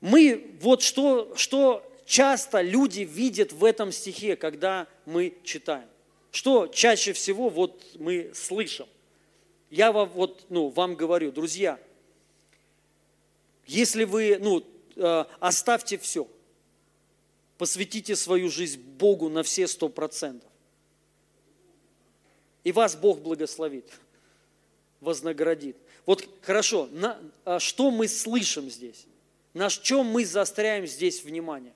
[0.00, 5.86] Мы, вот что, что часто люди видят в этом стихе, когда мы читаем.
[6.32, 8.86] Что чаще всего вот мы слышим.
[9.68, 11.78] Я вам, вот, ну, вам говорю, друзья,
[13.66, 14.64] если вы, ну,
[14.96, 16.26] э, оставьте все,
[17.60, 20.48] посвятите свою жизнь Богу на все сто процентов,
[22.64, 23.84] и вас Бог благословит,
[25.02, 25.76] вознаградит.
[26.06, 29.04] Вот хорошо, на, а что мы слышим здесь?
[29.52, 31.74] На чем мы заостряем здесь внимание?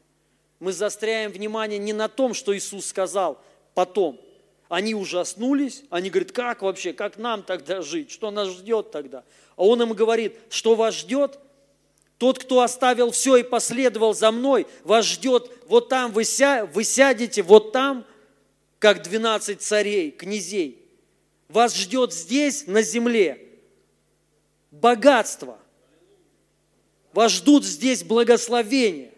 [0.58, 3.38] Мы заостряем внимание не на том, что Иисус сказал
[3.74, 4.18] потом–
[4.70, 9.22] они ужаснулись, они говорят, как вообще, как нам тогда жить, что нас ждет тогда?
[9.56, 11.38] А он им говорит, что вас ждет?
[12.24, 16.82] Тот, кто оставил все и последовал за мной, вас ждет вот там, вы, ся, вы
[16.82, 18.06] сядете вот там,
[18.78, 20.82] как 12 царей, князей.
[21.50, 23.46] Вас ждет здесь, на земле,
[24.70, 25.58] богатство.
[27.12, 29.12] Вас ждут здесь благословения.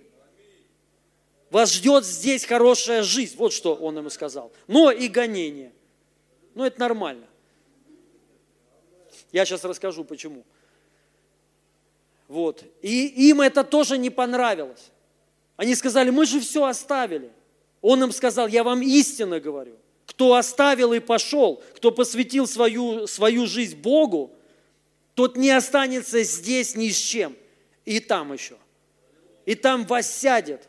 [1.50, 3.36] Вас ждет здесь хорошая жизнь.
[3.36, 4.50] Вот что он ему сказал.
[4.66, 5.72] Но и гонение.
[6.56, 7.28] Но это нормально.
[9.30, 10.42] Я сейчас расскажу, почему.
[12.28, 12.64] Вот.
[12.82, 14.90] И им это тоже не понравилось.
[15.56, 17.30] Они сказали, мы же все оставили.
[17.80, 19.76] Он им сказал, я вам истинно говорю.
[20.06, 24.32] Кто оставил и пошел, кто посвятил свою, свою жизнь Богу,
[25.14, 27.36] тот не останется здесь ни с чем.
[27.84, 28.56] И там еще.
[29.44, 30.68] И там воссядет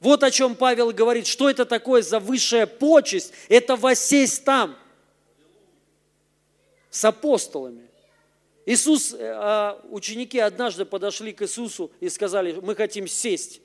[0.00, 4.76] вот о чем Павел говорит, что это такое за высшая почесть, это воссесть там,
[6.88, 7.89] с апостолами.
[8.70, 13.60] Иисус, э, а, ученики однажды подошли к Иисусу и сказали, мы хотим сесть.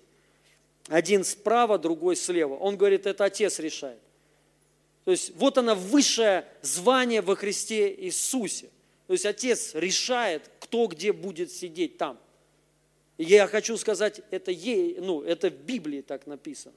[0.87, 2.55] Один справа, другой слева.
[2.55, 3.99] Он говорит, это Отец решает.
[5.03, 8.71] То есть вот оно высшее звание во Христе Иисусе.
[9.05, 12.17] То есть Отец решает, кто где будет сидеть там.
[13.19, 16.73] Я хочу сказать, это, е, ну, это в Библии так написано.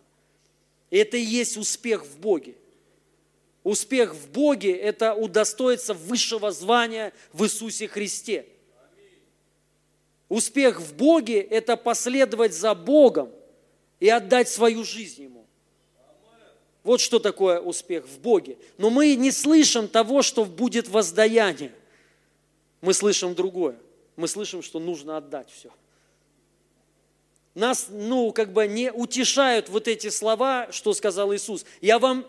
[0.91, 2.57] И это и есть успех в Боге.
[3.69, 8.47] Успех в Боге– это удостоиться высшего звания в Иисусе Христе.
[10.31, 13.31] Успех в Боге– это последовать за Богом
[14.01, 15.47] и отдать свою жизнь Ему.
[16.83, 18.57] Вот что такое успех в Боге.
[18.79, 21.73] Но мы не слышим того, что будет воздаяние.
[22.81, 23.79] Мы слышим другое.
[24.17, 25.71] Мы слышим, что нужно отдать все
[27.59, 31.67] нас, ну, как бы не утешают вот эти слова, что сказал Иисус.
[31.81, 32.27] Я вам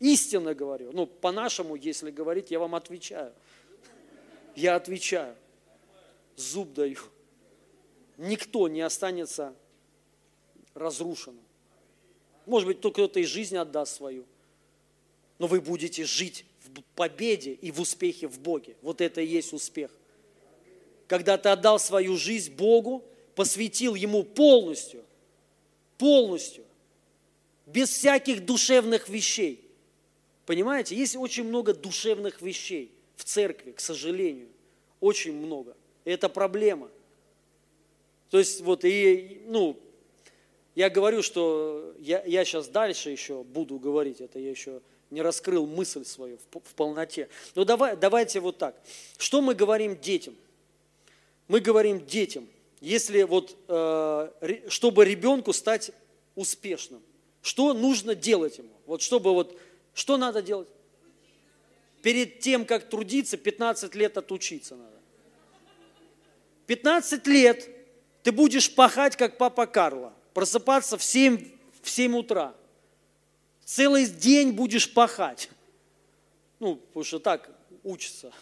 [0.00, 0.90] истинно говорю.
[0.92, 3.32] Ну, по-нашему, если говорить, я вам отвечаю.
[4.56, 5.36] Я отвечаю.
[6.36, 6.98] Зуб даю.
[8.16, 9.54] Никто не останется
[10.74, 11.44] разрушенным.
[12.46, 14.24] Может быть, только кто-то из жизни отдаст свою.
[15.38, 18.76] Но вы будете жить в победе и в успехе в Боге.
[18.82, 19.90] Вот это и есть успех.
[21.06, 25.04] Когда ты отдал свою жизнь Богу, посвятил Ему полностью,
[25.98, 26.64] полностью,
[27.66, 29.59] без всяких душевных вещей.
[30.46, 34.48] Понимаете, есть очень много душевных вещей в церкви, к сожалению,
[35.00, 35.76] очень много.
[36.04, 36.88] И это проблема.
[38.30, 39.78] То есть вот и, ну,
[40.74, 45.66] я говорю, что я, я сейчас дальше еще буду говорить, это я еще не раскрыл
[45.66, 47.28] мысль свою в, в полноте.
[47.54, 48.80] Но давай, давайте вот так.
[49.18, 50.36] Что мы говорим детям?
[51.48, 52.48] Мы говорим детям–
[52.80, 54.30] если вот, э,
[54.68, 55.92] чтобы ребенку стать
[56.34, 57.02] успешным,
[57.42, 58.70] что нужно делать ему?
[58.86, 59.58] Вот чтобы вот,
[60.00, 60.68] что надо делать?
[62.02, 64.96] Перед тем, как трудиться, 15 лет отучиться надо.
[66.66, 67.68] 15 лет
[68.22, 71.50] ты будешь пахать, как папа Карло, просыпаться в 7,
[71.82, 72.54] в 7 утра.
[73.64, 75.50] Целый день будешь пахать.
[76.58, 77.50] Ну, потому что так
[77.82, 78.32] учится.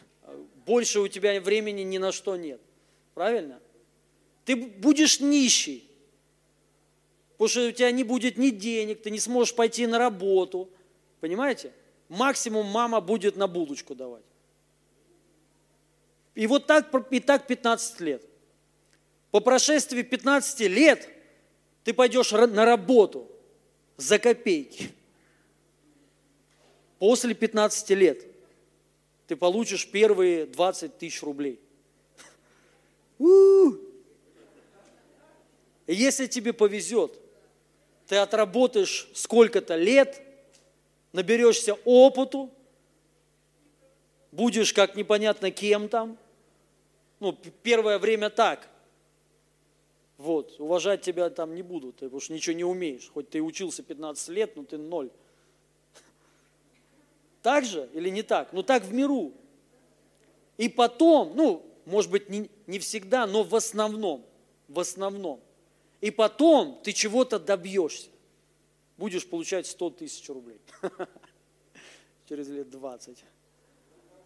[0.67, 2.61] Больше у тебя времени ни на что нет.
[3.15, 3.61] Правильно?
[4.49, 5.85] ты будешь нищий,
[7.33, 10.71] потому что у тебя не будет ни денег, ты не сможешь пойти на работу.
[11.21, 11.73] Понимаете?
[12.09, 14.25] максимум мама будет на булочку давать.
[16.35, 18.23] И вот так, и так 15 лет.
[19.31, 21.09] По прошествии 15 лет
[21.85, 23.31] ты пойдешь на работу
[23.97, 24.91] за копейки.
[26.99, 28.25] После 15 лет
[29.27, 31.61] ты получишь первые 20 тысяч рублей.
[33.19, 33.25] И
[35.87, 37.19] если тебе повезет,
[38.07, 40.23] ты отработаешь сколько-то лет,
[41.13, 42.51] наберешься опыту,
[44.33, 46.19] будешь как непонятно кем там.
[47.21, 47.33] Ну,
[47.63, 48.69] первое время так.
[50.17, 53.09] Вот, уважать тебя там не будут, ты уж ничего не умеешь.
[53.15, 55.11] Хоть ты учился 15 лет, но ты ноль.
[57.43, 58.53] Так же или не так?
[58.53, 59.33] Ну так в миру.
[60.57, 64.25] И потом, ну, может быть, не, не всегда, но в основном,
[64.67, 65.41] в основном.
[66.01, 68.09] И потом ты чего-то добьешься.
[68.99, 70.61] Будешь получать 100 тысяч рублей.
[72.29, 73.25] Через лет 20.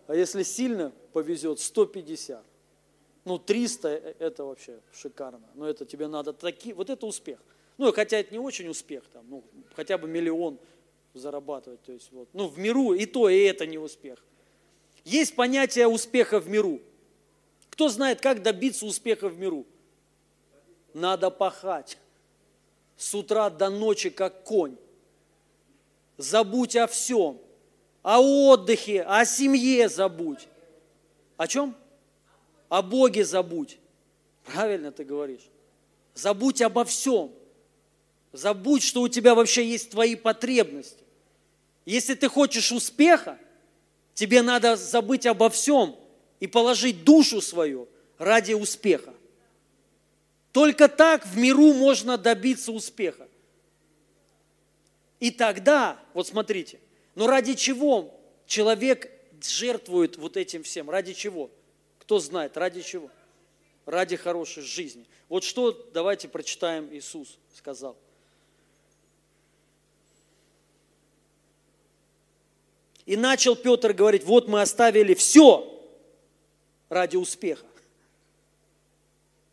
[0.08, 2.44] А если сильно повезет, 150.
[3.24, 5.46] Ну, 300– это вообще шикарно.
[5.54, 7.38] Но это тебе надо такие, вот это успех.
[7.78, 9.44] Ну, хотя это не очень успех, там, ну,
[9.74, 10.58] хотя бы миллион
[11.14, 11.82] зарабатывать.
[11.82, 12.28] То есть, вот.
[12.32, 14.24] Ну, в миру и то, и это не успех.
[15.04, 16.80] Есть понятие успеха в миру.
[17.70, 19.66] Кто знает, как добиться успеха в миру?
[20.94, 21.98] Надо пахать.
[23.02, 24.76] С утра до ночи, как конь.
[26.18, 27.36] Забудь о всем.
[28.04, 30.46] О отдыхе, о семье забудь.
[31.36, 31.74] О чем?
[32.68, 33.78] О Боге забудь.
[34.44, 35.50] Правильно ты говоришь.
[36.14, 37.32] Забудь обо всем.
[38.30, 41.02] Забудь, что у тебя вообще есть твои потребности.
[41.84, 43.36] Если ты хочешь успеха,
[44.14, 45.96] тебе надо забыть обо всем
[46.38, 47.88] и положить душу свою
[48.18, 49.12] ради успеха.
[50.52, 53.28] Только так в миру можно добиться успеха.
[55.18, 56.78] И тогда, вот смотрите,
[57.14, 58.14] но ради чего
[58.46, 59.10] человек
[59.42, 60.90] жертвует вот этим всем?
[60.90, 61.50] Ради чего?
[61.98, 63.10] Кто знает, ради чего?
[63.86, 65.06] Ради хорошей жизни.
[65.28, 67.96] Вот что давайте прочитаем Иисус сказал–
[73.06, 75.68] И начал Петр говорить, вот мы оставили все
[76.88, 77.66] ради успеха.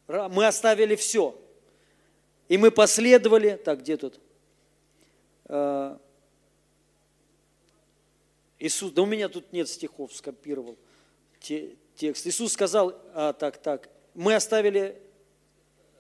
[0.10, 1.40] Мы оставили все.
[2.48, 4.20] И мы последовали, так, где тут?
[5.46, 6.00] А,
[8.58, 10.76] Иисус, да у меня тут нет стихов, скопировал
[11.40, 12.26] текст.
[12.26, 15.00] Иисус сказал, а, так, так, мы оставили,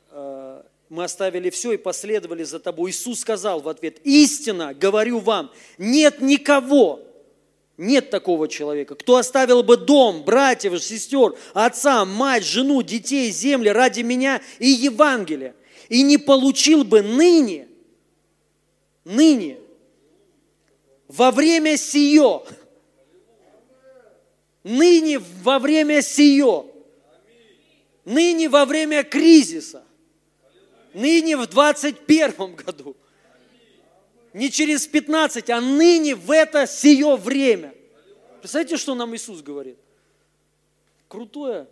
[0.09, 2.89] а, мы оставили все и последовали за тобой.
[2.89, 6.99] Иисус сказал в ответ, истина, говорю вам, нет никого,
[7.79, 8.93] нет такого человека.
[8.95, 15.55] Кто оставил бы дом, братьев, сестер, отца, мать, жену, детей, земли ради меня и Евангелия,
[15.87, 17.69] и не получил бы ныне,
[19.05, 19.59] ныне,
[21.07, 22.43] во время сие,
[24.63, 26.65] ныне во время сие,
[28.03, 29.85] ныне во время кризиса,
[30.93, 32.97] ныне в 21 году–
[34.33, 37.73] не через 15, а ныне в это сие время.
[38.39, 39.77] Представляете, что нам Иисус говорит?
[41.07, 41.67] Крутое.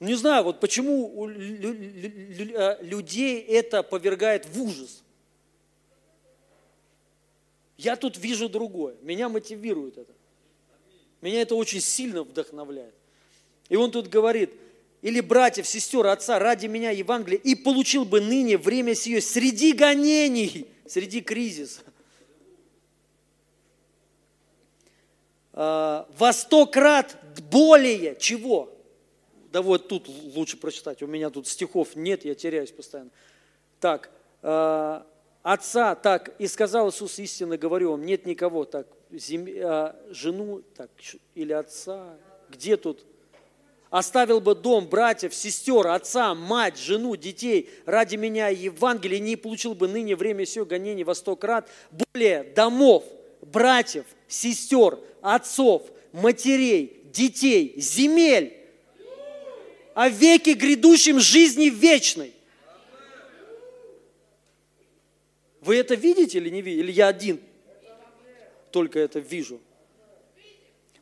[0.00, 5.02] Не знаю, вот почему у э, людей это повергает в ужас.
[7.78, 8.96] Я тут вижу другое.
[9.02, 10.12] Меня мотивирует это.
[11.20, 12.94] Меня это очень сильно вдохновляет.
[13.68, 14.50] И он тут говорит,
[15.02, 20.66] или братьев, сестер, отца ради меня Евангелие, и получил бы ныне время сие среди гонений,
[20.92, 21.80] среди кризиса.
[25.54, 27.16] А, во сто крат
[27.50, 28.70] более чего?
[29.50, 33.10] Да вот тут лучше прочитать, у меня тут стихов нет, я теряюсь постоянно.
[33.80, 34.10] Так,
[34.42, 35.06] а,
[35.42, 39.46] отца, так, и сказал Иисус истинно, говорю вам, нет никого, так, зем...
[39.62, 40.90] А, жену, так,
[41.34, 42.18] или отца,
[42.50, 43.04] где тут
[43.92, 49.74] оставил бы дом, братьев, сестер, отца, мать, жену, детей ради меня и Евангелия, не получил
[49.74, 53.04] бы ныне время все гонений во сто крат, более домов,
[53.42, 55.82] братьев, сестер, отцов,
[56.12, 58.56] матерей, детей, земель,
[59.92, 62.32] о веке грядущем жизни вечной.
[65.60, 66.82] Вы это видите или не видите?
[66.82, 67.42] Или я один
[68.70, 69.60] только это вижу?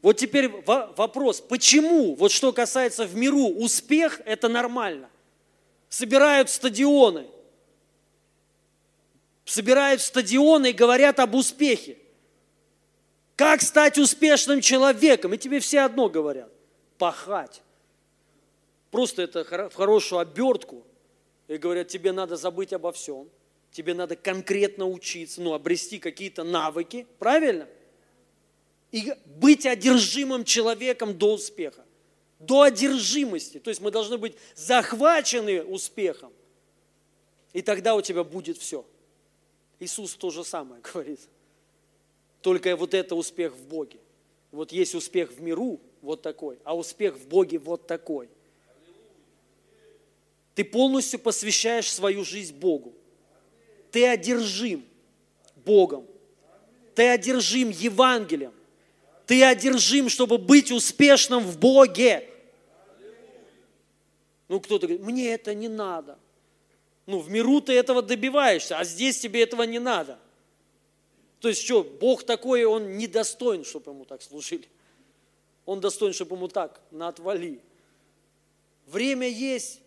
[0.03, 5.11] Вот теперь вопрос, почему, вот что касается в миру, успех– это нормально.
[5.91, 7.27] Собирают стадионы,
[9.45, 11.99] собирают стадионы и говорят об успехе.
[13.37, 15.35] Как стать успешным человеком?
[15.35, 16.51] И тебе все одно говорят–
[16.99, 17.63] пахать.
[18.91, 20.87] Просто это в хорошую обертку.
[21.47, 23.29] И говорят, тебе надо забыть обо всем,
[23.73, 27.67] тебе надо конкретно учиться, ну, обрести какие-то навыки, правильно–
[28.93, 31.85] и быть одержимым человеком до успеха.
[32.39, 33.59] До одержимости.
[33.59, 36.33] То есть мы должны быть захвачены успехом.
[37.53, 38.85] И тогда у тебя будет все.
[39.79, 41.21] Иисус то же самое говорит.
[42.41, 43.99] Только вот это успех в Боге.
[44.51, 48.29] Вот есть успех в миру, вот такой, а успех в Боге вот такой.
[50.55, 52.93] Ты полностью посвящаешь свою жизнь Богу.
[53.93, 54.85] Ты одержим
[55.65, 56.07] Богом.
[56.95, 58.53] Ты одержим Евангелием.
[59.31, 62.29] Ты одержим, чтобы быть успешным в Боге.
[64.49, 66.19] Ну, кто-то говорит, мне это не надо.
[67.07, 70.19] Ну, в миру ты этого добиваешься, а здесь тебе этого не надо.
[71.39, 74.67] То есть что, Бог такой, он недостоин, чтобы ему так служили.
[75.65, 77.61] Он достоин, чтобы ему так, на отвали.
[78.87, 79.81] Время есть,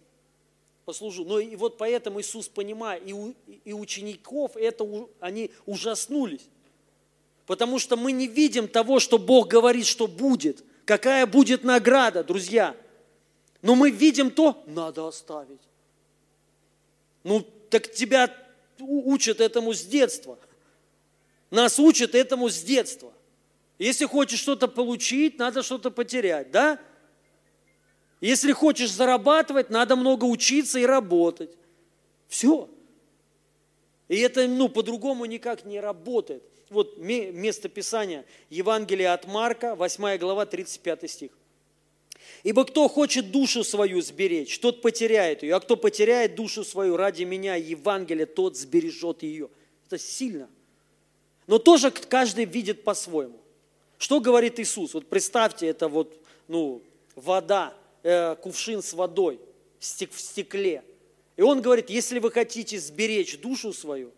[0.85, 1.25] послужу.
[1.25, 3.35] Но и вот поэтому Иисус, понимая, и, у,
[3.65, 4.87] и учеников это,
[5.19, 6.47] они ужаснулись.
[7.45, 10.63] Потому что мы не видим того, что Бог говорит, что будет.
[10.85, 12.75] Какая будет награда, друзья.
[13.61, 15.61] Но мы видим то, надо оставить.
[17.23, 18.33] Ну, так тебя
[18.79, 20.37] учат этому с детства.
[21.49, 23.13] Нас учат этому с детства.
[23.79, 26.79] Если хочешь что-то получить, надо что-то потерять, да?
[28.21, 31.51] Если хочешь зарабатывать, надо много учиться и работать.
[32.27, 32.69] Все.
[34.07, 36.43] И это, ну, по-другому никак не работает.
[36.70, 41.32] Вот место Писания, Евангелие от Марка, 8 глава, 35 стих.
[42.43, 47.24] Ибо кто хочет душу свою сберечь, тот потеряет ее, а кто потеряет душу свою ради
[47.24, 49.49] меня, Евангелие, тот сбережет ее.
[49.88, 50.49] Это сильно.
[51.47, 53.39] Но тоже каждый видит по-своему.
[53.97, 54.93] Что говорит Иисус?
[54.93, 56.14] Вот представьте, это вот,
[56.47, 56.82] ну,
[57.16, 59.39] вода, э, кувшин с водой
[59.80, 60.84] в стекле.
[61.38, 64.11] И он говорит, если вы хотите сберечь душу свою,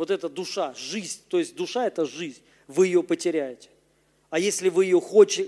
[0.00, 3.68] вот эта душа, жизнь, то есть душа– это жизнь, вы ее потеряете.
[4.30, 4.98] А если вы ее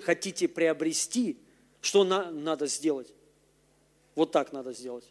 [0.02, 1.38] хотите приобрести,
[1.80, 3.14] что на, надо сделать?
[4.14, 5.10] Вот так надо сделать.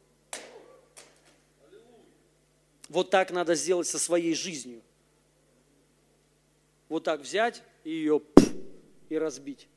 [2.87, 4.83] Вот так надо сделать со своей жизнью.
[6.87, 8.21] Вот так взять и ее
[9.09, 9.67] и разбить.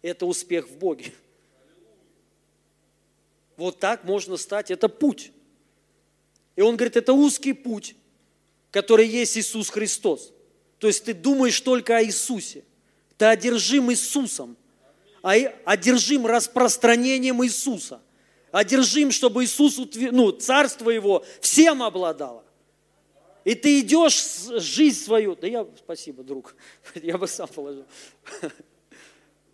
[0.00, 1.12] Это успех в Боге.
[3.56, 5.32] Вот так можно стать, это путь.
[6.56, 7.94] И он говорит, это узкий путь,
[8.70, 10.32] который есть Иисус Христос.
[10.78, 12.64] То есть ты думаешь только о Иисусе.
[13.16, 14.56] Ты одержим Иисусом–
[15.26, 15.32] а
[15.64, 18.00] одержим распространением Иисуса.
[18.52, 19.76] Одержим, чтобы Иисус,
[20.12, 22.44] ну, царство Его всем обладало.
[23.42, 25.34] И ты идешь жизнь свою.
[25.34, 26.54] Да я, спасибо, друг,
[26.94, 27.84] я бы сам положил.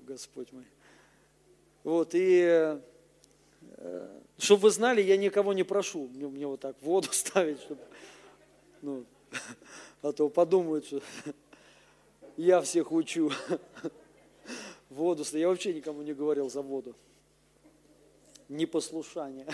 [0.01, 0.67] Господь мой.
[1.85, 2.79] Вот, и
[3.79, 7.81] э, чтобы вы знали, я никого не прошу мне, мне вот так воду ставить, чтобы,
[8.81, 9.05] ну,
[10.03, 11.01] а то подумают, что
[12.37, 13.31] я всех учу
[14.91, 15.25] воду.
[15.33, 16.95] Я вообще никому не говорил за воду.
[18.49, 19.47] Непослушание.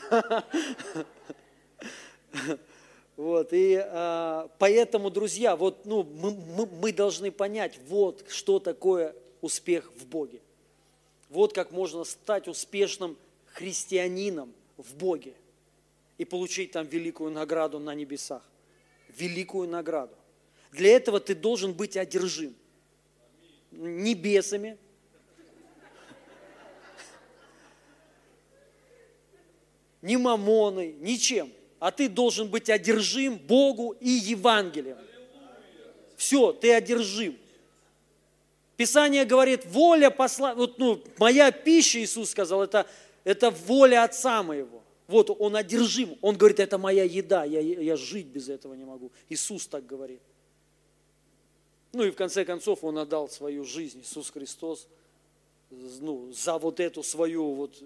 [3.16, 9.12] Вот, и а, поэтому, друзья, вот, ну, мы, мы, мы должны понять, вот, что такое
[9.40, 10.40] успех в Боге.
[11.28, 13.16] Вот как можно стать успешным
[13.46, 15.34] христианином в Боге
[16.16, 18.42] и получить там великую награду на небесах.
[19.10, 20.14] Великую награду.
[20.72, 22.54] Для этого ты должен быть одержим
[23.70, 24.78] небесами,
[30.00, 31.52] ни мамоной, ничем.
[31.80, 34.98] А ты должен быть одержим Богу и Евангелием.
[36.16, 37.38] Все, ты одержим.
[38.76, 40.54] Писание говорит, воля посла...
[40.54, 42.86] Вот, ну, моя пища, Иисус сказал, это,
[43.24, 44.82] это воля Отца моего.
[45.06, 46.16] Вот он одержим.
[46.20, 49.10] Он говорит, это моя еда, я, я жить без этого не могу.
[49.28, 50.20] Иисус так говорит.
[51.92, 54.86] Ну и в конце концов он отдал свою жизнь, Иисус Христос,
[55.70, 57.82] ну, за вот эту свою вот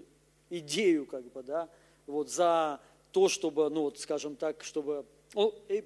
[0.49, 1.69] идею, как бы, да,
[2.05, 2.81] вот за
[3.11, 5.05] то, чтобы, ну вот, скажем так, чтобы...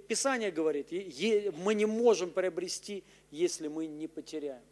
[0.07, 0.91] Писание говорит,
[1.63, 4.63] мы не можем приобрести, если мы не потеряем.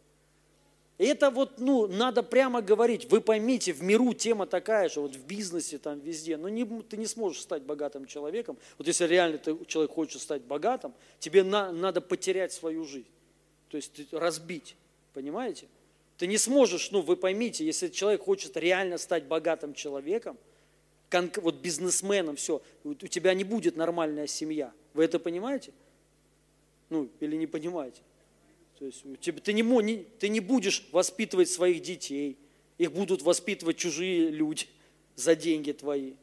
[0.98, 3.10] Это вот, ну, надо прямо говорить.
[3.10, 6.38] Вы поймите, в миру тема такая же, вот в бизнесе, там, везде.
[6.38, 8.56] Но не, ты не сможешь стать богатым человеком.
[8.78, 13.08] Вот если реально ты, человек хочет стать богатым, тебе на, надо потерять свою жизнь.
[13.68, 14.76] То есть разбить,
[15.12, 15.66] понимаете?
[16.16, 20.38] Ты не сможешь, ну, вы поймите, если человек хочет реально стать богатым человеком,
[21.36, 24.72] вот бизнесменом, все, у тебя не будет нормальная семья.
[24.94, 25.72] Вы это понимаете?
[26.88, 28.00] Ну, или не понимаете?
[28.78, 32.36] То есть тебя, ты, не, ты не будешь воспитывать своих детей,
[32.78, 34.66] их будут воспитывать чужие люди
[35.14, 36.14] за деньги твои.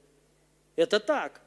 [0.75, 1.41] Это так.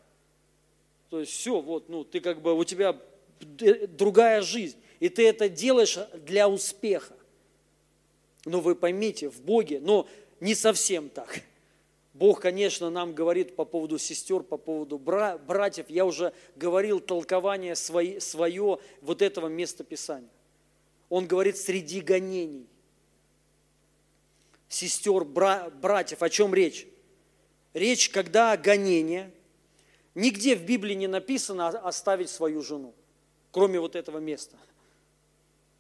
[1.11, 3.01] То есть все, вот, ну, ты как бы, у тебя
[3.39, 4.79] другая жизнь.
[4.99, 7.15] И ты это делаешь для успеха.
[8.45, 10.09] Но вы поймите, в Боге, но
[10.41, 11.43] не совсем так.
[12.15, 15.87] Бог, конечно, нам говорит по поводу сестер, по поводу бра- братьев.
[15.91, 20.31] Я уже говорил толкование свое, свое вот этого места Писания.
[21.09, 22.67] Он говорит среди гонений.
[24.69, 26.87] Сестер, бра- братьев, о чем речь?
[27.73, 29.31] Речь, когда гонение,
[30.15, 32.95] нигде в Библии не написано оставить свою жену,
[33.53, 34.57] кроме вот этого места.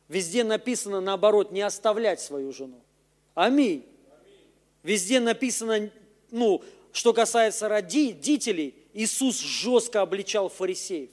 [0.08, 2.80] Везде написано, наоборот, не оставлять свою жену.
[3.34, 3.84] Аминь.
[4.84, 5.90] Везде написано,
[6.30, 6.62] ну,
[6.92, 11.10] что касается родителей, Иисус жестко обличал фарисеев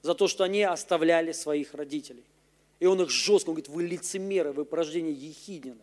[0.00, 2.24] за то, что они оставляли своих родителей.
[2.84, 5.80] И он их жестко, он говорит, вы лицемеры, вы порождение ехиднины.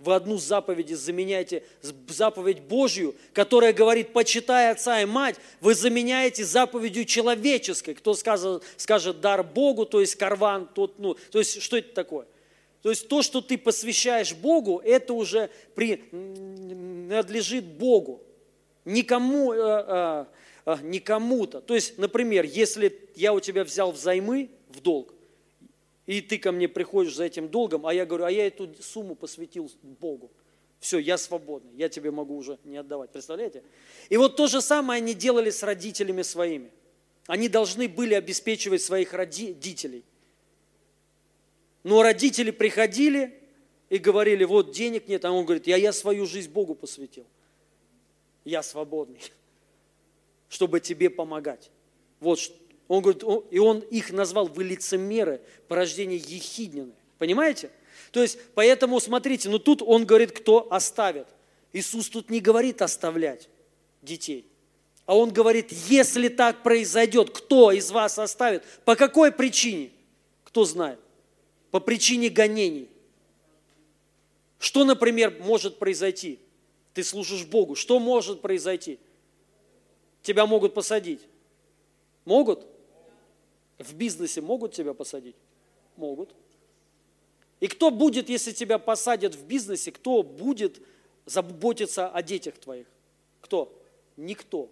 [0.00, 1.62] Вы одну заповедь заменяете
[2.08, 7.94] заповедь Божью, которая говорит, почитай отца и мать, вы заменяете заповедью человеческой.
[7.94, 12.26] Кто скажет, скажет дар Богу, то есть карван, тот, ну, то есть что это такое?
[12.82, 18.20] То есть то, что ты посвящаешь Богу, это уже принадлежит Богу.
[18.84, 20.24] Никому, э, э,
[20.66, 21.60] э, не кому-то.
[21.60, 25.14] То есть, например, если я у тебя взял взаймы в долг,
[26.12, 29.14] и ты ко мне приходишь за этим долгом, а я говорю, а я эту сумму
[29.14, 30.30] посвятил Богу.
[30.78, 33.10] Все, я свободный, я тебе могу уже не отдавать.
[33.10, 33.62] Представляете?
[34.08, 36.70] И вот то же самое они делали с родителями своими.
[37.26, 40.04] Они должны были обеспечивать своих родителей.
[41.84, 43.40] Но родители приходили
[43.88, 47.26] и говорили, вот денег нет, а он говорит, я, я свою жизнь Богу посвятил.
[48.44, 49.20] Я свободный,
[50.48, 51.70] чтобы тебе помогать.
[52.18, 52.38] Вот
[52.92, 56.92] он говорит, и он их назвал вы лицемеры, порождение ехиднины.
[57.16, 57.70] Понимаете?
[58.10, 61.26] То есть, поэтому смотрите, ну тут он говорит, кто оставит.
[61.72, 63.48] Иисус тут не говорит оставлять
[64.02, 64.46] детей.
[65.06, 68.62] А он говорит, если так произойдет, кто из вас оставит?
[68.84, 69.90] По какой причине?
[70.44, 71.00] Кто знает?
[71.70, 72.90] По причине гонений.
[74.58, 76.40] Что, например, может произойти?
[76.92, 77.74] Ты служишь Богу.
[77.74, 78.98] Что может произойти?
[80.22, 81.22] Тебя могут посадить.
[82.26, 82.66] Могут?
[83.82, 85.36] В бизнесе могут тебя посадить?
[85.96, 86.34] Могут.
[87.60, 90.80] И кто будет, если тебя посадят в бизнесе, кто будет
[91.26, 92.86] заботиться о детях твоих?
[93.40, 93.72] Кто?
[94.16, 94.68] Никто.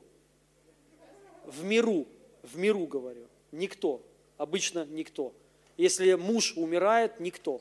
[1.44, 2.06] В миру,
[2.42, 4.00] в миру говорю, никто.
[4.36, 5.32] Обычно никто.
[5.76, 7.61] Если муж умирает, никто.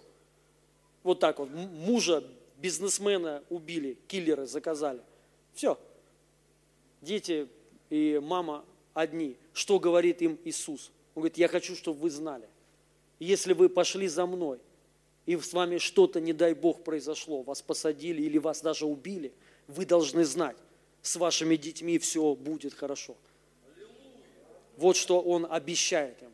[1.04, 1.50] Вот так вот.
[1.50, 2.24] Мужа,
[2.58, 5.02] бизнесмена убили, киллеры заказали.
[5.54, 5.80] Все.
[7.02, 7.47] Дети
[7.89, 9.36] и мама одни.
[9.54, 10.91] Что говорит им Иисус?
[11.16, 12.47] Он говорит, я хочу, чтобы вы знали,
[13.20, 14.60] если вы пошли за мной,
[15.26, 19.32] и с вами что-то, не дай Бог, произошло, вас посадили или вас даже убили,
[19.68, 20.57] вы должны знать,
[21.01, 23.16] с вашими детьми все будет хорошо.
[24.78, 26.30] Вот что Он обещает им.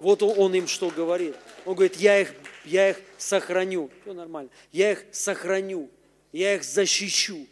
[0.00, 1.34] Вот он им что говорит.
[1.64, 2.34] Он говорит, я их,
[2.64, 3.90] я их сохраню.
[4.02, 4.50] Все нормально.
[4.70, 5.90] Я их сохраню.
[6.32, 7.46] Я их защищу.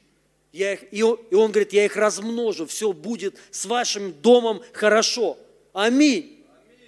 [0.52, 2.66] Я их, и, он, и он говорит, я их размножу.
[2.66, 5.36] Все будет с вашим домом хорошо.
[5.72, 6.35] Аминь.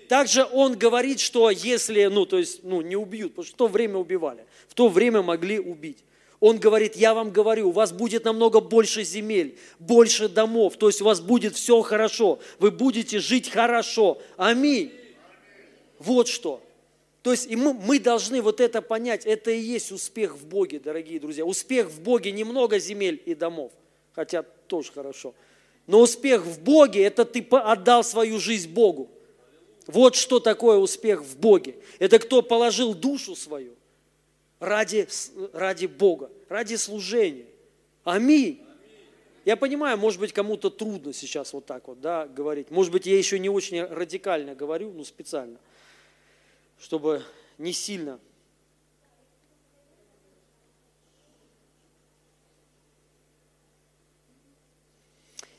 [0.09, 3.67] Также он говорит, что если, ну, то есть, ну, не убьют, потому что в то
[3.69, 5.99] время убивали, в то время могли убить.
[6.41, 11.03] Он говорит, я вам говорю, у вас будет намного больше земель, больше домов, то есть
[11.03, 14.23] у вас будет все хорошо, вы будете жить хорошо.
[14.37, 14.93] Аминь.
[15.99, 16.63] Вот что.
[17.23, 20.79] То есть и мы, мы должны вот это понять, это и есть успех в Боге,
[20.79, 21.45] дорогие друзья.
[21.45, 23.73] Успех в Боге немного земель и домов,
[24.13, 25.35] хотя тоже хорошо.
[25.87, 29.11] Но успех в Боге– это ты отдал свою жизнь Богу.
[29.89, 31.77] Вот что такое успех в Боге.
[31.99, 33.75] Это кто положил душу свою
[34.61, 35.09] ради,
[35.55, 37.47] ради Бога, ради служения.
[38.05, 38.63] Аминь.
[39.47, 42.71] Я понимаю, может быть, кому-то трудно сейчас вот так вот да, говорить.
[42.71, 45.59] Может быть, я еще не очень радикально говорю, но специально,
[46.79, 47.23] чтобы
[47.57, 48.21] не сильно.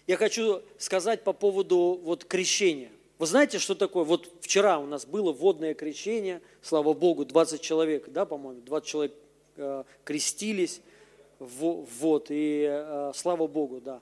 [0.05, 2.91] Я хочу сказать по поводу вот крещения.
[3.19, 4.05] Вы знаете, что такое?
[4.05, 9.13] Вот вчера у нас было водное крещение, слава Богу, 20 человек, да, по-моему, 20 человек
[9.57, 10.79] э, крестились,
[11.37, 13.99] в, вот, и э, слава Богу, да.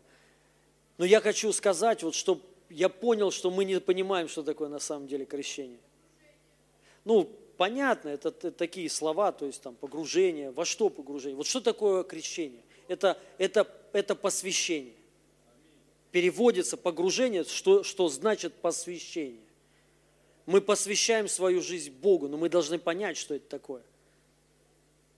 [1.00, 2.40] Но я хочу сказать, вот, что
[2.70, 5.80] я понял, что мы не понимаем, что такое на самом деле крещение.
[7.04, 11.38] Ну, понятно, это, это такие слова, то есть там погружение, во что погружение?
[11.38, 12.62] Вот что такое крещение?
[12.88, 14.94] Это, это, это посвящение
[16.12, 19.42] переводится погружение, что, что значит посвящение.
[20.46, 23.82] Мы посвящаем свою жизнь Богу, но мы должны понять, что это такое.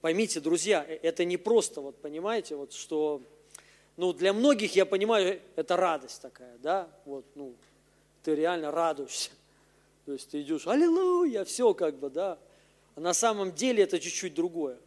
[0.01, 3.21] Поймите, друзья, э, это не просто, вот понимаете, вот что,
[3.97, 7.53] ну для многих, я понимаю, это радость такая, да, вот, ну,
[8.23, 9.31] ты реально радуешься.
[10.05, 12.39] То есть ты идешь, аллилуйя, все как бы, да.
[12.95, 14.77] А на самом деле это чуть-чуть другое.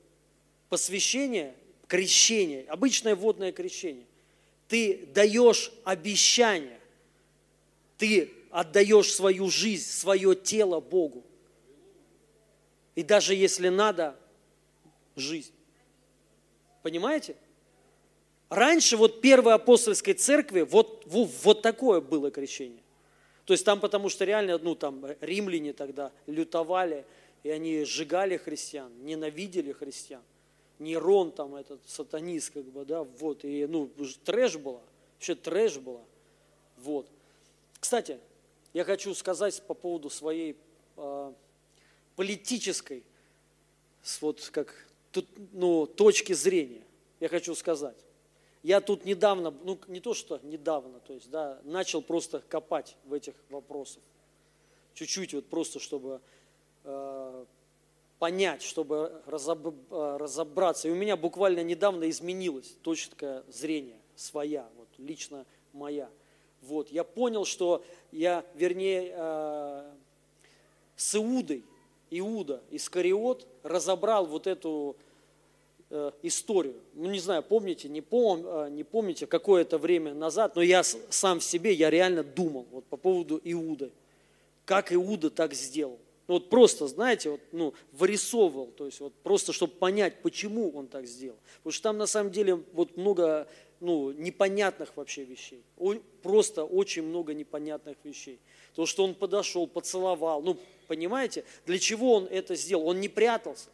[0.68, 1.54] Посвящение,
[1.86, 4.06] крещение, обычное водное крещение.
[4.68, 6.80] Ты даешь обещание,
[7.98, 11.24] ты отдаешь свою жизнь, свое тело Богу.
[12.94, 14.16] И даже если надо,
[15.16, 15.52] жизнь.
[16.82, 17.36] Понимаете?
[18.48, 22.82] Раньше вот первой апостольской церкви вот, вот, вот такое было крещение.
[23.46, 27.04] То есть там потому что реально, ну там римляне тогда лютовали,
[27.42, 30.22] и они сжигали христиан, ненавидели христиан.
[30.82, 33.90] Нерон там этот сатанист, как бы, да, вот, и, ну,
[34.24, 34.82] трэш было,
[35.14, 36.04] вообще трэш было,
[36.78, 37.08] вот.
[37.80, 38.18] Кстати,
[38.72, 40.56] я хочу сказать по поводу своей
[40.96, 41.32] э,
[42.16, 43.04] политической,
[44.20, 46.82] вот как, тут, ну, точки зрения,
[47.20, 47.96] я хочу сказать.
[48.62, 53.12] Я тут недавно, ну не то что недавно, то есть, да, начал просто копать в
[53.12, 54.02] этих вопросах.
[54.94, 56.20] Чуть-чуть вот просто, чтобы
[56.84, 57.44] э,
[58.22, 59.20] понять, чтобы
[59.90, 60.86] э, разобраться.
[60.86, 66.08] И у меня буквально недавно изменилось точное зрение своя, вот лично моя.
[66.60, 69.90] Вот, я понял, что я, вернее, э,
[70.94, 71.64] с Иудой,
[72.10, 74.96] Иуда, Искариот, разобрал вот эту
[75.94, 76.76] Э, историю.
[76.94, 81.40] Ну, не знаю, помните, не, пом, э, не помните, какое-то время назад, но я сам
[81.40, 83.92] в себе, я реально думал вот по поводу Иуды.
[84.64, 85.98] Как Иуда так сделал.
[86.32, 90.86] Ну, вот просто, знаете, вот, ну, вырисовывал, то есть вот просто, чтобы понять, почему он
[90.86, 91.36] так сделал.
[91.58, 93.46] Потому что там на самом деле вот много
[93.80, 95.62] ну, непонятных вообще вещей.
[96.22, 98.38] Просто очень много непонятных вещей.
[98.74, 100.40] То, что он подошел, поцеловал.
[100.40, 100.56] Ну,
[100.86, 102.88] понимаете, для чего он это сделал?
[102.88, 103.68] Он не прятался.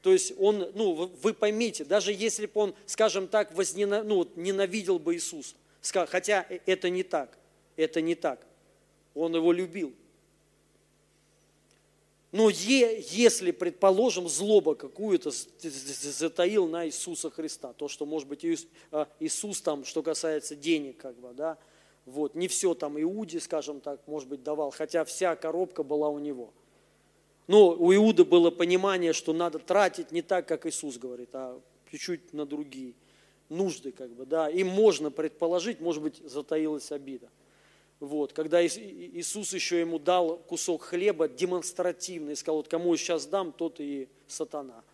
[0.00, 4.98] То есть он, ну, вы поймите, даже если бы он, скажем так, вознена, ну, ненавидел
[4.98, 7.36] бы Иисуса, хотя это не так,
[7.76, 8.40] это не так,
[9.14, 9.92] он его любил.
[12.36, 18.44] Но е, если, предположим, злоба какую-то затаил на Иисуса Христа, то, что, может быть,
[18.92, 21.56] а, Иисус там, что касается денег, как бы, да,
[22.04, 26.18] вот, не все там Иуде, скажем так, может быть, давал, хотя вся коробка была у
[26.18, 26.52] него–
[27.46, 31.60] но у Иуды было понимание, что надо тратить не так, как Иисус говорит, а
[31.90, 32.94] чуть-чуть на другие
[33.48, 34.50] нужды, как бы, да.
[34.50, 37.28] И можно предположить, может быть, затаилась обида.
[37.98, 43.26] Вот, когда Иисус еще ему дал кусок хлеба демонстративно и сказал, вот кому я сейчас
[43.26, 44.84] дам, тот и сатана.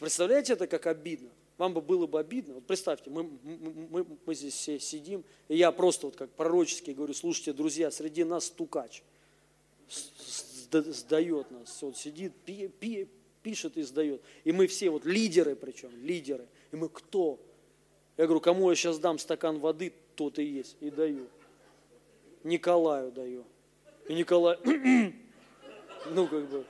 [0.00, 1.30] Представляете это как обидно?
[1.56, 2.54] Вам бы было бы обидно.
[2.54, 7.14] Вот представьте, мы, мы, мы здесь все сидим, и я просто вот как пророчески говорю,
[7.14, 9.02] слушайте, друзья, среди нас стукач
[10.72, 11.80] сдает нас.
[11.82, 13.06] Вот сидит, пи, пи,
[13.42, 14.20] пишет и сдает.
[14.42, 16.46] И мы все вот лидеры причем, лидеры.
[16.72, 17.38] И мы кто?
[18.16, 20.76] Я говорю, кому я сейчас дам стакан воды, тот и есть.
[20.80, 21.28] И даю.
[22.44, 23.44] Николаю даю.
[24.08, 24.58] И Николай,
[26.10, 26.64] ну как бы,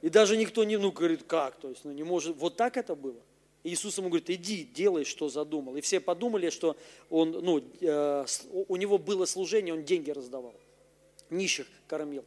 [0.00, 2.96] и даже никто не, ну говорит, как, то есть, ну не может, вот так это
[2.96, 3.20] было.
[3.62, 5.76] И Иисус ему говорит, иди, делай, что задумал.
[5.76, 6.76] И все подумали, что
[7.08, 10.54] он, ну, э, у него было служение, он деньги раздавал,
[11.30, 12.24] нищих кормил.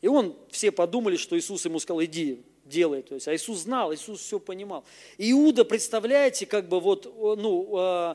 [0.00, 3.02] И он, все подумали, что Иисус ему сказал, иди, делай.
[3.02, 4.84] То есть, а Иисус знал, Иисус все понимал.
[5.16, 7.04] Иуда, представляете, как бы вот,
[7.38, 8.14] ну, э,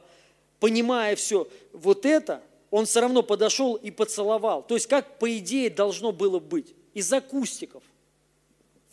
[0.60, 2.44] понимая все вот это,
[2.76, 4.64] он все равно подошел и поцеловал.
[4.64, 6.74] То есть, как по идее должно было быть.
[6.96, 7.84] Из акустиков.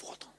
[0.00, 0.32] Вот он.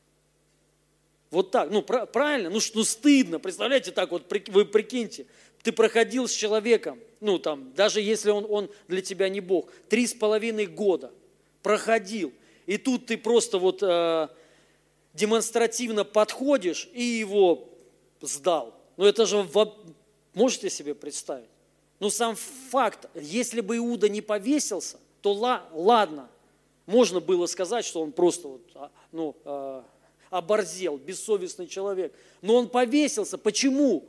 [1.32, 1.72] Вот так.
[1.72, 2.52] Ну, правильно?
[2.52, 3.40] Ну, ну, стыдно.
[3.40, 5.26] Представляете, так вот, вы прикиньте.
[5.64, 10.06] Ты проходил с человеком, ну, там, даже если он, он для тебя не Бог, три
[10.06, 11.12] с половиной года
[11.64, 12.32] проходил
[12.68, 14.28] и тут ты просто вот э,
[15.14, 17.68] демонстративно подходишь и его
[18.22, 18.80] сдал.
[18.98, 19.48] Ну это же,
[20.36, 21.50] можете себе представить?
[22.02, 26.30] Ну сам факт, если бы Иуда не повесился, то ладно,
[26.88, 29.84] можно было сказать, что он просто вот, а, ну, э,
[30.32, 32.12] оборзел, бессовестный человек.
[32.42, 33.38] Но он повесился.
[33.38, 34.04] Почему?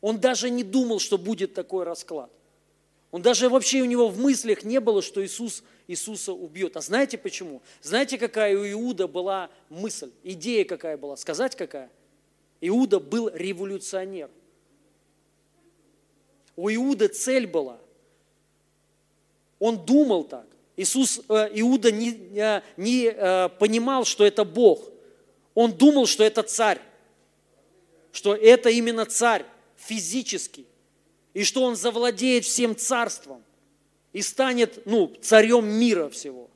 [0.00, 2.30] Он даже не думал, что будет такой расклад.
[3.10, 6.78] Он даже вообще у него в мыслях не было, что Иисус Иисуса убьет.
[6.78, 7.60] А знаете почему?
[7.82, 11.16] Знаете, какая у Иуда была мысль, идея какая была?
[11.16, 11.90] Сказать какая?
[12.62, 14.30] Иуда был революционер.
[16.58, 17.78] У Иуда цель была.
[19.60, 20.44] Он думал так.
[20.76, 24.90] Иисус, э, Иуда не, э, не э, понимал, что это Бог.
[25.54, 26.80] Он думал, что это царь.
[28.10, 29.44] Что это именно царь
[29.76, 30.66] физический
[31.32, 33.44] и что он завладеет всем царством
[34.12, 36.50] и станет ну, царем мира всего.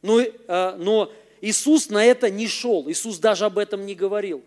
[0.00, 1.10] Но, а, но
[1.40, 4.44] Иисус на это не шел, Иисус даже об этом не говорил.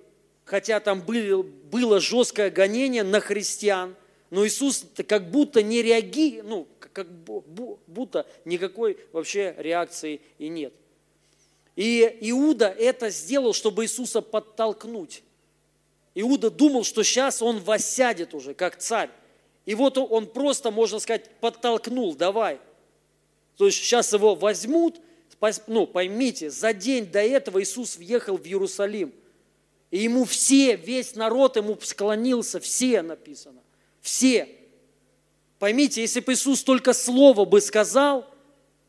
[0.47, 3.95] Хотя там было, было жесткое гонение на христиан,
[4.29, 10.73] Но Иисус как будто не реагирует, ну, как будто никакой вообще реакции и нет.
[11.75, 15.21] И Иуда это сделал, чтобы Иисуса подтолкнуть.
[16.15, 19.09] Иуда думал, что сейчас он воссядет уже, как царь.
[19.65, 22.59] И вот он просто, можно сказать, подтолкнул, давай.
[23.57, 25.01] То есть сейчас его возьмут,
[25.67, 29.13] ну, поймите, за день до этого Иисус въехал в Иерусалим.
[29.91, 33.61] И ему все, весь народ ему склонился, все написано,
[34.01, 34.49] все.
[35.59, 38.25] Поймите, если бы Иисус только слово бы сказал,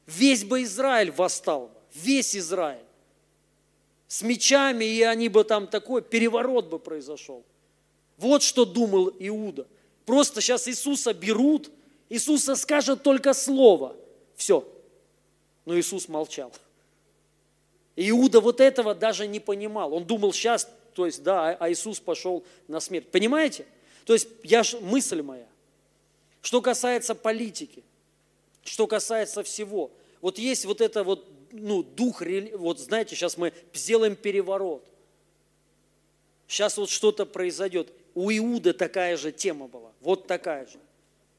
[0.07, 2.85] весь бы Израиль восстал, весь Израиль.
[4.07, 7.45] С мечами, и они бы там такой переворот бы произошел.
[8.17, 9.67] Вот что думал Иуда.
[10.05, 11.71] Просто сейчас Иисуса берут,
[12.09, 13.95] Иисуса скажет только слово.
[14.35, 14.67] Все.
[15.65, 16.53] Но Иисус молчал.
[17.97, 19.93] Иуда вот этого даже не понимал.
[19.93, 23.09] Он думал, сейчас, то есть, да, а Иисус пошел на смерть.
[23.11, 23.67] Понимаете?
[24.05, 25.47] То есть, я, мысль моя,
[26.43, 27.83] что касается политики,
[28.65, 32.23] что касается всего, вот есть вот это вот, ну, дух,
[32.55, 34.85] вот знаете, сейчас мы сделаем переворот.
[36.47, 37.93] Сейчас вот что-то произойдет.
[38.15, 40.79] У Иуды такая же тема была, вот такая же.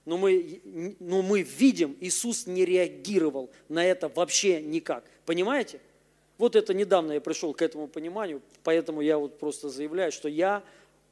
[0.05, 0.61] Но мы,
[0.99, 5.03] но мы видим, Иисус не реагировал на это вообще никак.
[5.25, 5.81] Понимаете?
[6.39, 10.63] Вот это недавно я пришел к этому пониманию, поэтому я вот просто заявляю, что я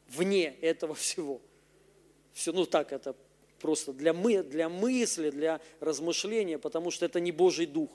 [0.08, 1.42] вне этого всего.
[2.34, 3.14] Все, ну так это
[3.60, 7.90] просто для, мы, для мысли, для размышления, потому что это не Божий Дух.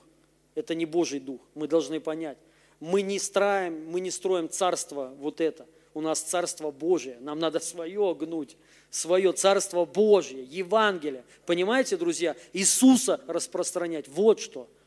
[0.54, 1.40] Это не Божий Дух.
[1.54, 2.36] Мы должны понять.
[2.80, 5.66] Мы не строим, мы не строим царство вот это.
[5.94, 7.16] У нас царство Божие.
[7.20, 8.56] Нам надо свое гнуть.
[8.90, 11.24] Свое царство Божье, Евангелие.
[11.46, 12.36] Понимаете, друзья?
[12.52, 14.06] Иисуса распространять.
[14.08, 14.68] Вот что–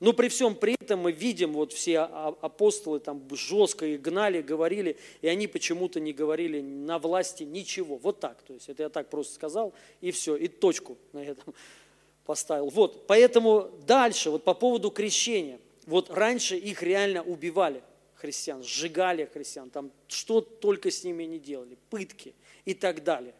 [0.00, 4.96] но при всем при этом мы видим, вот все апостолы там жестко их гнали, говорили,
[5.22, 7.96] и они почему-то не говорили на власти ничего.
[7.96, 8.42] Вот так.
[8.42, 11.54] То есть это я так просто сказал, и все, и точку на этом
[12.26, 12.68] поставил.
[12.68, 15.60] Вот, поэтому дальше, вот по поводу крещения.
[15.86, 17.80] Вот раньше их реально убивали,
[18.16, 22.34] христиан, сжигали христиан, там что только с ними не делали, пытки
[22.64, 23.34] и так далее.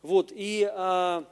[0.00, 1.26] Вот, и а,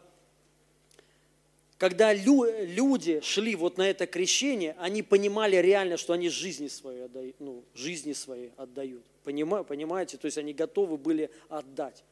[1.78, 7.36] когда люди шли вот на это крещение, они понимали реально, что они жизни свои отдают,
[7.38, 9.04] ну, жизни свои отдают.
[9.22, 10.16] Понимаете?
[10.16, 12.02] То есть они готовы были отдать.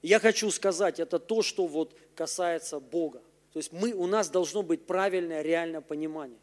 [0.00, 3.20] Я хочу сказать, это то, что вот касается Бога.
[3.52, 6.38] То есть мы, у нас должно быть правильное, реальное понимание.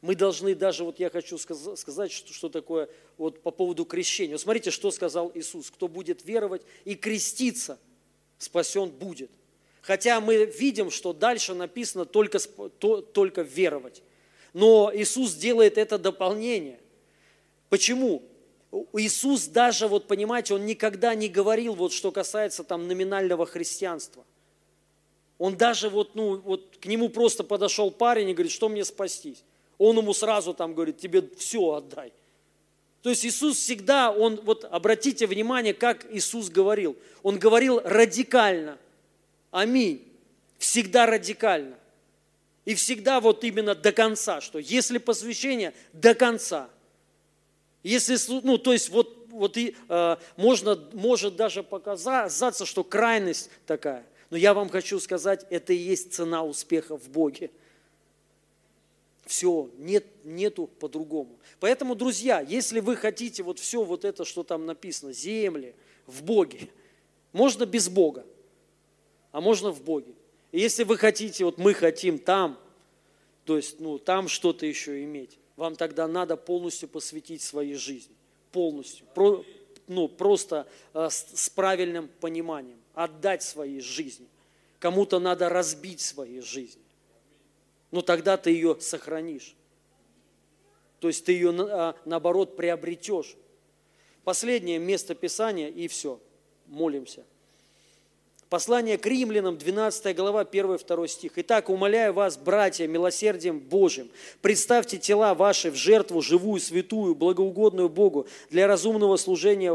[0.00, 4.36] Мы должны даже, вот я хочу сказать, что, что такое вот по поводу крещения.
[4.36, 5.70] Смотрите, что сказал Иисус.
[5.70, 7.80] Кто будет веровать и креститься,
[8.38, 9.30] спасен будет.
[9.88, 14.02] Хотя мы видим, что дальше написано только, только веровать.
[14.52, 16.78] Но Иисус делает это дополнение.
[17.70, 18.22] Почему?
[18.92, 24.26] Иисус даже, вот понимаете, Он никогда не говорил, вот что касается там номинального христианства.
[25.38, 29.42] Он даже вот, ну, вот к нему просто подошел парень и говорит, что мне спастись?
[29.78, 32.12] Он ему сразу там говорит, тебе все отдай.
[33.00, 36.94] То есть Иисус всегда, он, вот обратите внимание, как Иисус говорил.
[37.22, 38.76] Он говорил радикально–
[39.50, 40.04] Аминь.
[40.58, 41.76] Всегда радикально.
[42.64, 46.68] И всегда вот именно до конца, что если посвящение, до конца.
[47.82, 54.04] Если, ну, то есть вот, вот и, э, можно, может даже показаться, что крайность такая.
[54.28, 57.50] Но я вам хочу сказать, это и есть цена успеха в Боге.
[59.24, 61.38] Все, нет, нету по-другому.
[61.60, 65.74] Поэтому, друзья, если вы хотите вот все вот это, что там написано, земли,
[66.06, 66.68] в Боге,
[67.32, 68.26] можно без Бога
[69.38, 70.14] а можно в Боге.
[70.50, 72.58] И если вы хотите, вот мы хотим там,
[73.44, 78.16] то есть ну, там что-то еще иметь, вам тогда надо полностью посвятить своей жизни.
[78.50, 79.06] Полностью.
[79.14, 79.44] Про,
[79.86, 82.80] ну, просто э, с, с правильным пониманием.
[82.94, 84.26] Отдать своей жизни.
[84.80, 86.82] Кому-то надо разбить своей жизни.
[87.92, 89.54] Но тогда ты ее сохранишь.
[90.98, 93.36] То есть ты ее, а, наоборот, приобретешь.
[94.24, 96.18] Последнее место Писания и все.
[96.66, 97.24] Молимся.
[98.50, 101.32] Послание к римлянам, 12 глава, 1-2 стих.
[101.36, 104.08] «Итак, умоляю вас, братья, милосердием Божьим,
[104.40, 109.70] представьте тела ваши в жертву живую, святую, благоугодную Богу для разумного служения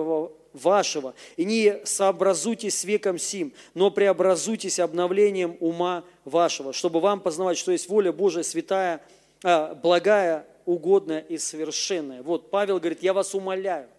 [0.54, 7.60] вашего, и не сообразуйтесь с веком сим, но преобразуйтесь обновлением ума вашего, чтобы вам познавать,
[7.60, 9.04] что есть воля Божия святая,
[9.44, 12.24] а, благая, угодная и совершенная».
[12.24, 13.88] Вот Павел говорит, я вас умоляю–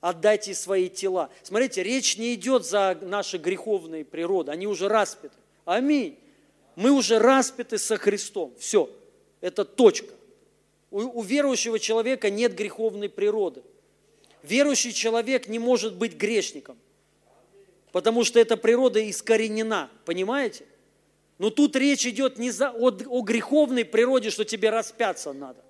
[0.00, 1.30] отдайте свои тела.
[1.42, 5.34] Смотрите, речь не идет за наши греховные природы, они уже распяты.
[5.64, 6.18] Аминь.
[6.76, 8.54] Мы уже распяты со Христом.
[8.58, 8.90] Все,
[9.40, 10.14] это точка.
[10.90, 13.62] У, у верующего человека нет греховной природы.
[14.42, 16.78] Верующий человек не может быть грешником.
[17.92, 20.64] Потому что эта природа искоренена, понимаете?
[21.38, 25.64] Но тут речь идет не за, о, о греховной природе, что тебе распяться надо.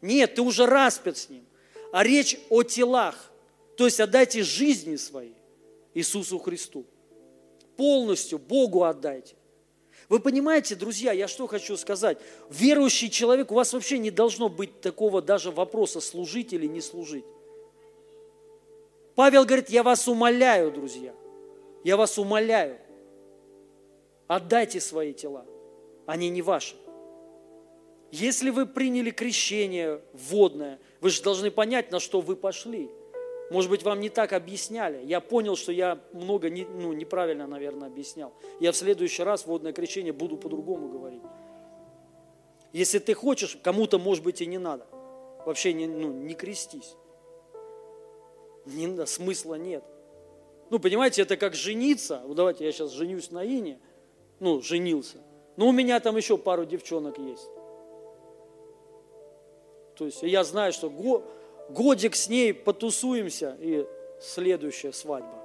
[0.00, 1.44] Нет, ты уже распят с ним.
[1.92, 3.31] А речь о телах.
[3.76, 5.32] То есть отдайте жизни свои
[5.94, 6.84] Иисусу Христу.
[7.76, 9.34] Полностью Богу отдайте.
[10.08, 12.18] Вы понимаете, друзья, я что хочу сказать?
[12.50, 17.24] Верующий человек, у вас вообще не должно быть такого даже вопроса, служить или не служить.
[19.14, 21.14] Павел говорит, я вас умоляю, друзья,
[21.84, 22.78] я вас умоляю,
[24.26, 25.46] отдайте свои тела,
[26.06, 26.76] они не ваши.
[28.10, 32.90] Если вы приняли крещение водное, вы же должны понять, на что вы пошли.
[33.52, 35.04] Может быть, вам не так объясняли.
[35.04, 38.32] Я понял, что я много не, ну, неправильно, наверное, объяснял.
[38.60, 41.22] Я в следующий раз водное крещение буду по-другому говорить.
[42.72, 44.86] Если ты хочешь, кому-то, может быть, и не надо.
[45.44, 46.96] Вообще не, ну, не крестись.
[48.64, 49.84] Не, смысла нет.
[50.70, 52.22] Ну, понимаете, это как жениться.
[52.24, 53.78] Вот давайте я сейчас женюсь на Ине.
[54.40, 55.18] Ну, женился.
[55.58, 57.50] Но у меня там еще пару девчонок есть.
[59.98, 60.88] То есть я знаю, что
[61.72, 63.86] годик с ней потусуемся, и
[64.20, 65.42] следующая свадьба.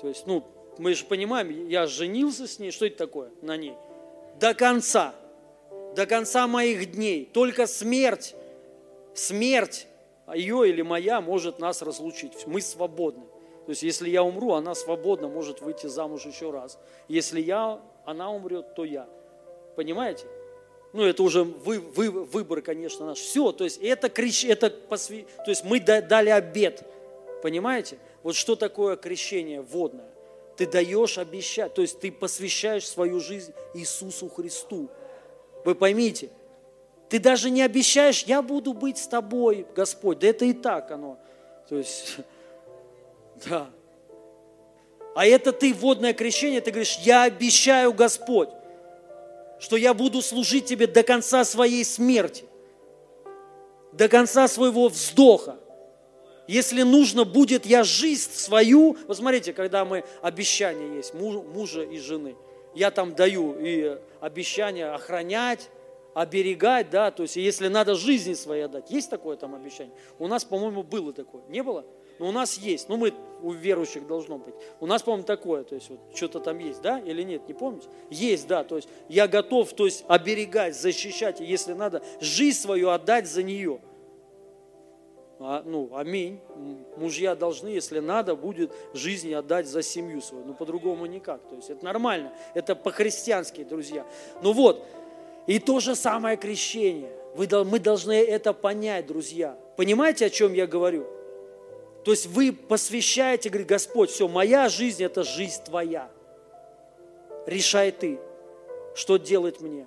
[0.00, 0.44] То есть, ну,
[0.78, 3.74] мы же понимаем, я женился с ней, что это такое на ней?
[4.38, 5.14] До конца,
[5.94, 7.28] до конца моих дней.
[7.32, 8.34] Только смерть,
[9.14, 9.86] смерть
[10.34, 12.46] ее или моя может нас разлучить.
[12.46, 13.24] Мы свободны.
[13.66, 16.78] То есть, если я умру, она свободно может выйти замуж еще раз.
[17.08, 19.08] Если я, она умрет, то я.
[19.76, 20.26] Понимаете?
[20.92, 23.18] Ну, это уже вы, вы, выбор, конечно, наш.
[23.18, 25.22] Все, то есть это, крещ, это посвя...
[25.44, 26.82] то есть мы дали обед.
[27.42, 27.98] Понимаете?
[28.22, 30.10] Вот что такое крещение водное?
[30.56, 34.90] Ты даешь обещать, то есть ты посвящаешь свою жизнь Иисусу Христу.
[35.64, 36.28] Вы поймите,
[37.08, 40.18] ты даже не обещаешь, я буду быть с тобой, Господь.
[40.18, 41.18] Да это и так оно.
[41.68, 42.16] То есть,
[43.46, 43.70] да.
[45.14, 48.50] А это ты, водное крещение, ты говоришь, я обещаю, Господь,
[49.60, 52.44] что я буду служить тебе до конца своей смерти,
[53.92, 55.58] до конца своего вздоха.
[56.48, 62.34] Если нужно будет, я жизнь свою, вот смотрите, когда мы, обещания есть, мужа и жены,
[62.74, 65.68] я там даю и обещание охранять,
[66.14, 68.90] оберегать, да, то есть если надо жизни своей отдать.
[68.90, 69.94] Есть такое там обещание?
[70.18, 71.42] У нас, по-моему, было такое.
[71.48, 71.84] Не было?
[72.20, 72.90] Но у нас есть.
[72.90, 74.54] Ну, мы, у верующих должно быть.
[74.78, 77.88] У нас, по-моему, такое, то есть вот что-то там есть, да, или нет, не помните?
[78.10, 83.26] Есть, да, то есть я готов, то есть оберегать, защищать, если надо, жизнь свою отдать
[83.26, 83.80] за нее.
[85.38, 86.40] А, ну, аминь.
[86.98, 90.44] Мужья должны, если надо, будет жизни отдать за семью свою.
[90.44, 91.40] Ну, по-другому никак.
[91.48, 92.34] То есть это нормально.
[92.52, 94.04] Это по-христиански, друзья.
[94.42, 94.84] Ну вот,
[95.46, 97.12] и то же самое крещение.
[97.34, 99.56] Вы, мы должны это понять, друзья.
[99.78, 101.06] Понимаете, о чем я говорю?
[102.04, 106.10] То есть вы посвящаете, говорит, Господь, все, моя жизнь– это жизнь твоя.
[107.46, 108.18] Решай ты,
[108.94, 109.86] что делать мне.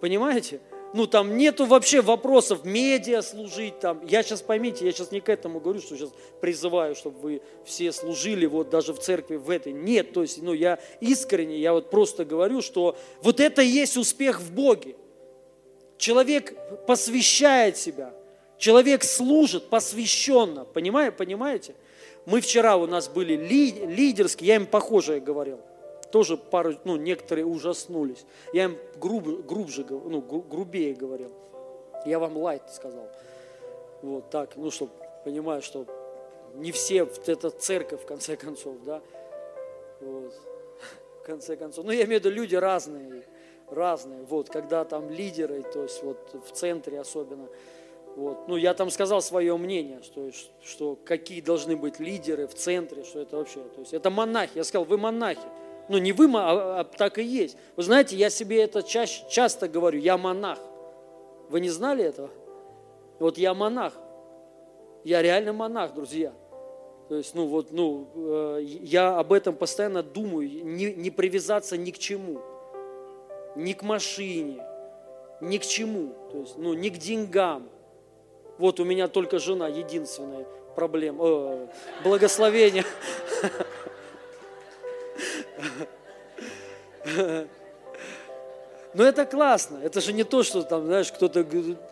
[0.00, 0.60] Понимаете?
[0.94, 4.04] Ну, там нету вообще вопросов, медиа служить там.
[4.06, 7.92] Я сейчас, поймите, я сейчас не к этому говорю, что сейчас призываю, чтобы вы все
[7.92, 9.72] служили вот даже в церкви в этой.
[9.72, 13.98] Нет, то есть, ну, я искренне, я вот просто говорю, что вот это и есть
[13.98, 14.96] успех в Боге.
[15.98, 18.14] Человек посвящает себя,
[18.58, 21.16] человек служит посвященно, понимаете?
[21.16, 21.74] понимаете?
[22.26, 25.60] Мы вчера у нас были лидерские, я им похожее говорил
[26.10, 28.24] тоже пару, ну, некоторые ужаснулись.
[28.52, 31.32] Я им груб, грубже, ну, грубее говорил.
[32.04, 33.08] Я вам лайт сказал.
[34.02, 34.92] Вот так, ну, чтобы,
[35.24, 35.86] понимаю, что
[36.54, 39.02] не все, это церковь, в конце концов, да.
[40.00, 40.34] Вот.
[41.20, 41.84] В конце концов.
[41.84, 43.24] Ну, я имею в виду, люди разные,
[43.68, 44.22] разные.
[44.24, 47.48] Вот, когда там лидеры, то есть вот в центре особенно,
[48.16, 48.48] вот.
[48.48, 50.30] Ну, я там сказал свое мнение, что,
[50.64, 53.60] что какие должны быть лидеры в центре, что это вообще.
[53.60, 54.52] То есть это монахи.
[54.54, 55.40] Я сказал, вы монахи.
[55.88, 57.56] Ну, не вы, а, а так и есть.
[57.76, 60.58] Вы знаете, я себе это чаще, часто говорю, я монах.
[61.48, 62.30] Вы не знали этого?
[63.18, 63.94] Вот я монах.
[65.04, 66.32] Я реально монах, друзья.
[67.08, 71.90] То есть, ну вот, ну, э, я об этом постоянно думаю, не, не привязаться ни
[71.90, 72.40] к чему,
[73.56, 74.62] ни к машине,
[75.40, 77.70] ни к чему, то есть, ну, ни к деньгам.
[78.58, 80.44] Вот у меня только жена единственная
[80.74, 81.66] проблема, э,
[82.04, 82.84] благословение.
[88.94, 89.78] Но это классно.
[89.82, 91.44] Это же не то, что там, знаешь, кто-то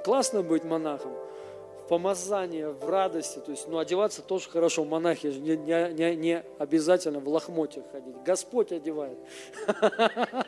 [0.04, 1.12] классно быть монахом.
[1.84, 3.38] В помазании, в радости.
[3.38, 4.84] То есть, ну, одеваться тоже хорошо.
[4.84, 8.16] Монахи же не, не, не обязательно в лохмотьях ходить.
[8.24, 9.18] Господь одевает.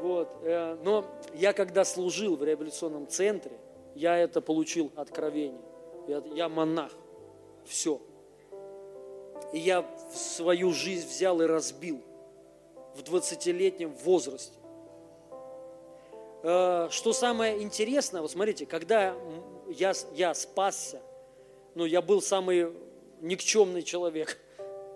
[0.00, 0.28] Вот.
[0.42, 3.52] Э, но я когда служил в реабилитационном центре,
[3.94, 5.62] я это получил откровение.
[6.06, 6.92] Я, я монах.
[7.64, 8.00] Все.
[9.52, 12.02] И я свою жизнь взял и разбил
[12.94, 14.58] в 20-летнем возрасте.
[16.42, 19.14] Э, что самое интересное, вот смотрите, когда
[19.68, 21.00] я, я спасся,
[21.74, 22.72] ну, я был самый
[23.20, 24.38] никчемный человек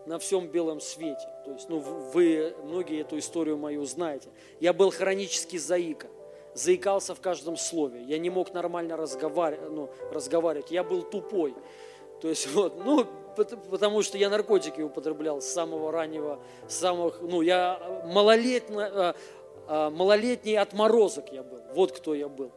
[0.06, 1.26] на всем белом свете.
[1.44, 4.28] То есть, ну, вы многие эту историю мою знаете.
[4.60, 6.08] Я был хронический заика,
[6.54, 8.02] заикался в каждом слове.
[8.02, 10.70] Я не мог нормально разговаривать, ну, разговаривать.
[10.70, 11.54] Я был тупой.
[12.20, 13.06] То есть, вот, ну,
[13.70, 19.14] потому что я наркотики употреблял с самого раннего, с самых, ну, я малолетний, а,
[19.66, 21.60] а, малолетний отморозок я был.
[21.74, 22.50] Вот кто я был,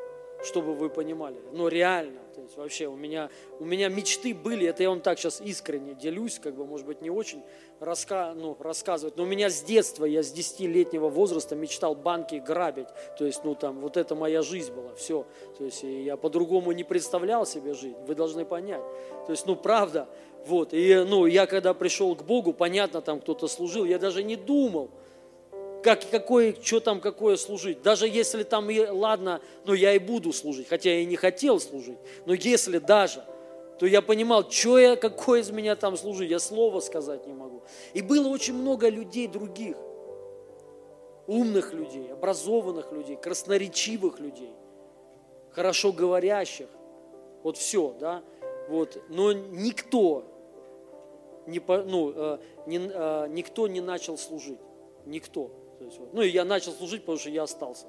[0.44, 1.38] чтобы вы понимали.
[1.52, 2.21] Ну, реально.
[2.42, 3.30] Есть вообще у меня,
[3.60, 7.02] у меня мечты были, это я вам так сейчас искренне делюсь, как бы, может быть,
[7.02, 7.44] не очень
[7.80, 12.88] раска, ну, рассказывать, но у меня с детства, я с 10-летнего возраста мечтал банки грабить,
[13.18, 15.28] то есть, ну, там, вот это моя жизнь была, все,
[15.58, 18.84] то есть, я по-другому не представлял себе жизнь, вы должны понять,
[19.26, 20.08] то есть, ну, правда,
[20.46, 24.36] вот, и, ну, я когда пришел к Богу, понятно, там кто-то служил, я даже не
[24.36, 24.90] думал,
[25.84, 27.82] как, какое, что там, какое служить.
[27.82, 31.60] Даже если там, и, ладно, ну я и буду служить, хотя я и не хотел
[31.60, 33.24] служить, но если даже,
[33.80, 37.64] то я понимал, что я, какое из меня там служить, я слова сказать не могу.
[37.94, 39.76] И было очень много людей других,
[41.26, 44.52] умных людей, образованных людей, красноречивых людей,
[45.50, 46.68] хорошо говорящих,
[47.44, 48.22] вот все, да,
[48.70, 50.26] вот, но никто
[51.48, 54.60] не, ну, э, не, э, никто не начал служить,
[55.06, 55.50] никто.
[55.82, 56.14] То есть, вот.
[56.14, 57.88] Ну и я начал служить, потому что я остался.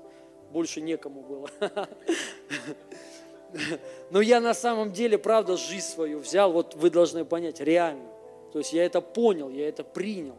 [0.51, 1.51] Больше некому было.
[4.11, 8.09] Но я на самом деле, правда, жизнь свою взял, вот вы должны понять, реально.
[8.51, 10.37] То есть я это понял, я это принял.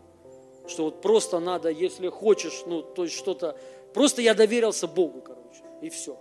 [0.66, 3.56] Что вот просто надо, если хочешь, ну, то есть что-то...
[3.94, 6.18] Просто я доверился Богу, короче, и все.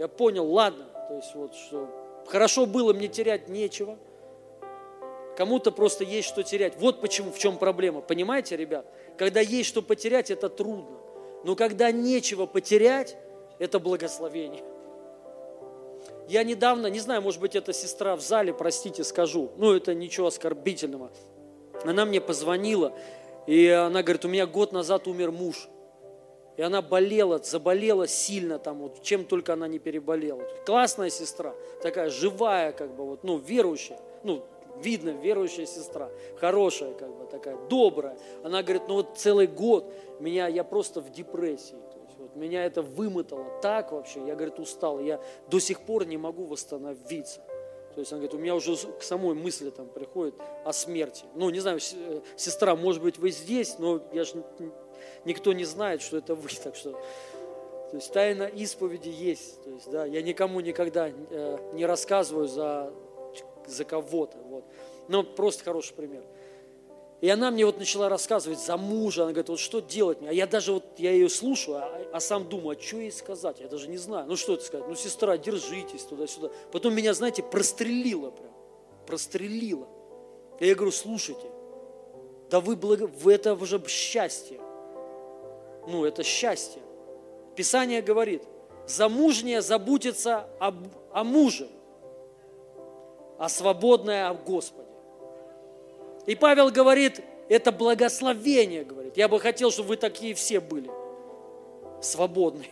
[0.00, 1.88] Я понял, ладно, то есть вот что...
[2.26, 3.96] Хорошо было, мне терять нечего.
[5.36, 6.74] Кому-то просто есть что терять.
[6.80, 8.00] Вот почему, в чем проблема.
[8.00, 8.86] Понимаете, ребят?
[9.16, 10.98] Когда есть что потерять, это трудно.
[11.44, 13.16] Но когда нечего потерять,
[13.58, 14.64] это благословение.
[16.28, 20.28] Я недавно, не знаю, может быть, это сестра в зале, простите, скажу, ну, это ничего
[20.28, 21.10] оскорбительного.
[21.84, 22.94] Она мне позвонила,
[23.46, 25.68] и она говорит, у меня год назад умер муж.
[26.56, 30.42] И она болела, заболела сильно там, вот, чем только она не переболела.
[30.64, 31.52] Классная сестра,
[31.82, 34.44] такая живая, как бы, вот, ну, верующая, ну,
[34.82, 38.18] видно, верующая сестра, хорошая, как бы такая, добрая.
[38.42, 41.76] Она говорит, ну вот целый год меня, я просто в депрессии.
[41.92, 46.06] То есть, вот, меня это вымотало так вообще, я, говорит, устал, я до сих пор
[46.06, 47.40] не могу восстановиться.
[47.94, 51.24] То есть она говорит, у меня уже к самой мысли там приходит о смерти.
[51.34, 54.44] Ну, не знаю, э, сестра, может быть, вы здесь, но я же
[55.24, 56.92] никто не знает, что это вы, так что...
[57.90, 59.62] То есть тайна исповеди есть.
[59.62, 62.92] То есть, да, я никому никогда э, не рассказываю за
[63.70, 64.38] за кого-то.
[64.38, 64.64] Вот.
[65.08, 66.22] Но просто хороший пример.
[67.20, 70.28] И она мне вот начала рассказывать за мужа, она говорит, вот что делать мне?
[70.28, 73.60] А я даже вот, я ее слушаю, а, а сам думаю, а что ей сказать?
[73.60, 74.26] Я даже не знаю.
[74.26, 74.86] Ну что это сказать?
[74.88, 76.50] Ну, сестра, держитесь туда-сюда.
[76.70, 78.52] Потом меня, знаете, прострелило прям.
[79.06, 79.86] Прострелило.
[80.60, 81.46] И я говорю, слушайте,
[82.50, 83.06] да вы, благо...
[83.06, 84.60] вы это уже счастье.
[85.88, 86.82] Ну, это счастье.
[87.56, 88.42] Писание говорит,
[88.86, 90.76] замужняя заботится об,
[91.12, 91.68] о муже,
[93.44, 94.88] а свободное о Господе.
[96.24, 97.20] И Павел говорит,
[97.50, 99.18] это благословение, говорит.
[99.18, 100.90] Я бы хотел, чтобы вы такие все были.
[102.00, 102.70] Свободные.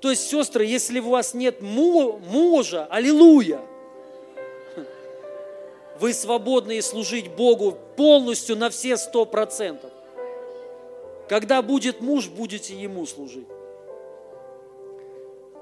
[0.00, 3.62] То есть, сестры, если у вас нет мужа, аллилуйя,
[5.98, 9.90] вы свободны и служить Богу полностью на все сто процентов.
[11.30, 13.48] Когда будет муж, будете ему служить.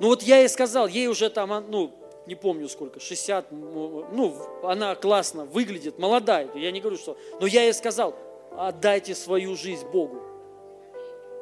[0.01, 1.93] Ну вот я ей сказал, ей уже там, ну,
[2.27, 7.65] не помню сколько, 60, ну, она классно выглядит, молодая, я не говорю, что, но я
[7.65, 8.15] ей сказал,
[8.53, 10.23] отдайте свою жизнь Богу,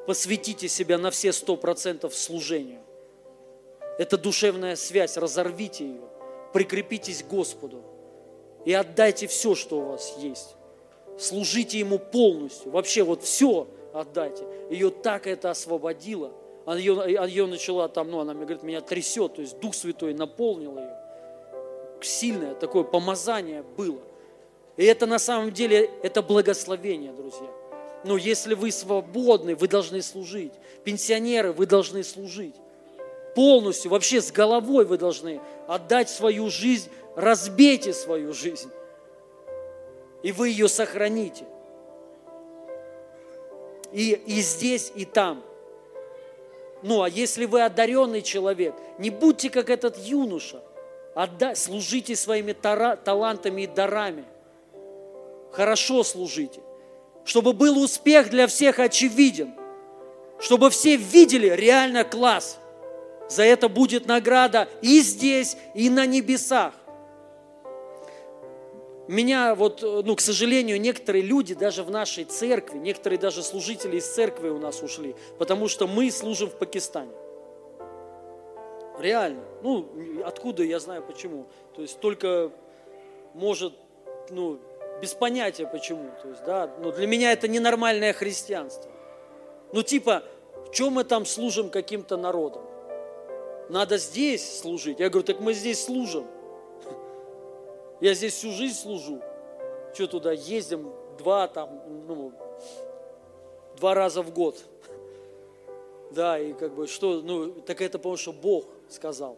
[0.06, 2.80] посвятите себя на все сто процентов служению.
[3.98, 6.02] Это душевная связь, разорвите ее,
[6.52, 7.82] прикрепитесь к Господу
[8.64, 10.56] и отдайте все, что у вас есть.
[11.18, 14.44] Служите Ему полностью, вообще вот все отдайте.
[14.70, 16.32] Ее так это освободило–
[16.66, 20.14] она ее, ее начала там, ну, она мне говорит, меня трясет, то есть Дух Святой
[20.14, 20.96] наполнил ее.
[22.02, 24.00] Сильное такое помазание было.
[24.76, 27.48] И это на самом деле, это благословение, друзья.
[28.04, 30.52] Но если вы свободны, вы должны служить.
[30.84, 32.54] Пенсионеры, вы должны служить.
[33.34, 38.70] Полностью, вообще с головой вы должны отдать свою жизнь, разбейте свою жизнь.
[40.22, 41.44] И вы ее сохраните.
[43.92, 45.42] И, и здесь, и там–
[46.82, 50.62] ну, а если вы одаренный человек, не будьте как этот юноша.
[51.14, 54.24] Отдай, служите своими тара, талантами и дарами.
[55.52, 56.60] хорошо служите,
[57.24, 59.52] чтобы был успех для всех очевиден,
[60.38, 62.58] чтобы все видели реально класс.
[63.28, 66.74] За это будет награда и здесь, и на небесах.
[69.10, 74.06] Меня вот, ну, к сожалению, некоторые люди даже в нашей церкви, некоторые даже служители из
[74.06, 77.10] церкви у нас ушли, потому что мы служим в Пакистане.
[79.00, 79.42] Реально.
[79.64, 79.88] Ну,
[80.24, 81.48] откуда я знаю почему.
[81.74, 82.52] То есть только
[83.34, 83.72] может,
[84.28, 84.60] ну,
[85.02, 86.08] без понятия почему.
[86.22, 88.92] То есть, да, но для меня это ненормальное христианство.
[89.72, 90.22] Ну, типа,
[90.68, 92.62] в чем мы там служим каким-то народом?
[93.70, 95.00] Надо здесь служить.
[95.00, 96.28] Я говорю, так мы здесь служим.
[98.00, 99.20] Я здесь всю жизнь служу.
[99.94, 102.32] Что туда ездим два там, ну,
[103.76, 104.58] два раза в год.
[106.12, 109.36] Да, и как бы что, ну, так это потому что Бог сказал.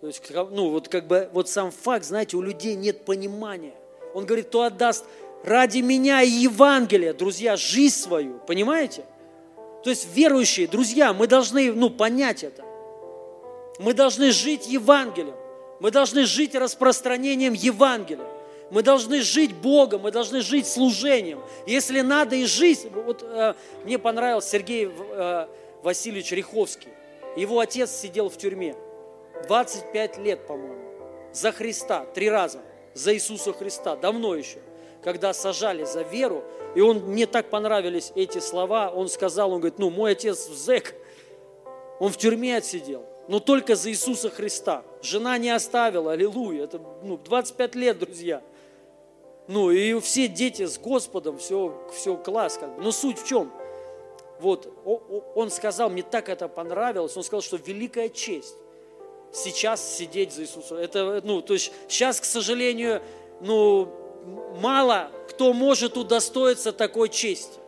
[0.00, 3.74] То есть, ну, вот как бы, вот сам факт, знаете, у людей нет понимания.
[4.14, 5.04] Он говорит, кто отдаст
[5.44, 9.04] ради меня и Евангелия, друзья, жизнь свою, понимаете?
[9.84, 12.64] То есть верующие, друзья, мы должны, ну, понять это.
[13.78, 15.36] Мы должны жить Евангелием.
[15.80, 18.26] Мы должны жить распространением Евангелия.
[18.70, 21.40] Мы должны жить Богом, мы должны жить служением.
[21.66, 25.46] Если надо и жизнь, вот э, мне понравился Сергей э,
[25.82, 26.88] Васильевич Риховский.
[27.36, 28.74] Его отец сидел в тюрьме.
[29.46, 30.82] 25 лет, по-моему,
[31.32, 32.62] за Христа, три раза,
[32.94, 34.58] за Иисуса Христа, давно еще,
[35.02, 36.44] когда сажали за веру,
[36.74, 40.94] и он, мне так понравились эти слова, он сказал, он говорит, ну, мой отец зэк,
[42.00, 44.82] он в тюрьме отсидел, но только за Иисуса Христа.
[45.02, 48.42] Жена не оставила, аллилуйя, это ну, 25 лет, друзья.
[49.46, 52.82] Ну, и все дети с Господом, все, все класс, как бы.
[52.82, 53.52] Но суть в чем?
[54.40, 54.68] Вот,
[55.34, 58.56] он сказал, мне так это понравилось, он сказал, что великая честь
[59.32, 60.78] сейчас сидеть за Иисусом.
[60.78, 63.02] Это, ну, то есть сейчас, к сожалению,
[63.40, 63.88] ну,
[64.60, 67.58] мало кто может удостоиться такой чести.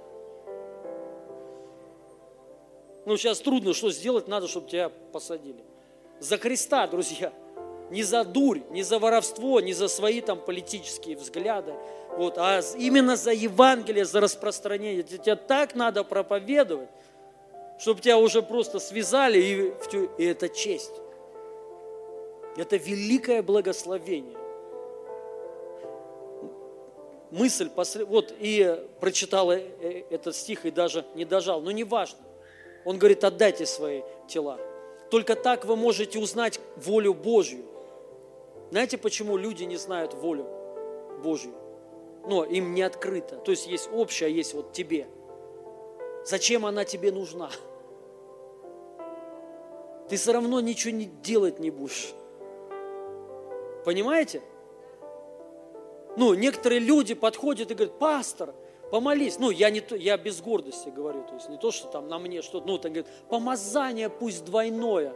[3.07, 5.65] Ну, сейчас трудно, что сделать надо, чтобы тебя посадили.
[6.19, 7.33] За Христа, друзья.
[7.91, 11.73] Не за дурь, не за воровство, не за свои там политические взгляды,
[12.17, 15.05] вот, а именно за Евангелие, за распространение.
[15.05, 16.89] Тебя так надо проповедовать,
[17.79, 19.73] чтобы тебя уже просто связали, и,
[20.19, 20.95] и это честь.
[22.57, 24.37] Это великое благословение
[27.31, 27.71] мысль,
[28.09, 32.26] вот и прочитал э, э, этот стих и даже не дожал, но не важно.
[32.87, 34.59] Он говорит, отдайте свои тела.
[35.11, 37.65] Только так вы можете узнать волю Божью.
[38.71, 40.47] Знаете, почему люди не знают волю
[41.23, 41.53] Божью?
[42.27, 43.37] Но им не открыто.
[43.37, 45.09] То есть есть общее, а есть вот тебе.
[46.25, 47.51] Зачем она тебе нужна?
[50.09, 52.15] Ты все равно ничего не делать не будешь.
[53.85, 54.43] Понимаете?
[56.17, 58.55] Ну, некоторые люди подходят и говорят, пастор,
[58.91, 59.39] помолись.
[59.39, 62.43] Ну, я, не, я без гордости говорю, то есть не то, что там на мне
[62.43, 65.13] что-то, ну, так говорит, помазание пусть двойное.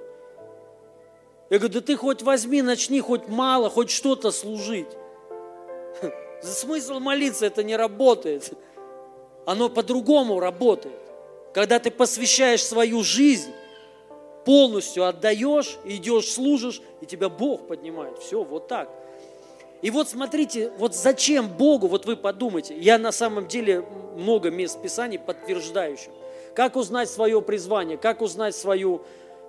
[1.50, 4.88] Я говорю, да ты хоть возьми, начни хоть мало, хоть что-то служить.
[6.42, 8.52] За смысл молиться это не работает.
[9.46, 11.00] Оно по-другому работает.
[11.52, 13.50] Когда ты посвящаешь свою жизнь,
[14.44, 18.18] полностью отдаешь, идешь, служишь, и тебя Бог поднимает.
[18.18, 18.88] Все, вот так.
[19.82, 23.84] И вот смотрите, вот зачем Богу, вот вы подумайте, я на самом деле
[24.16, 26.10] много мест Писаний подтверждающих.
[26.54, 29.02] Как узнать свое призвание, как узнать свою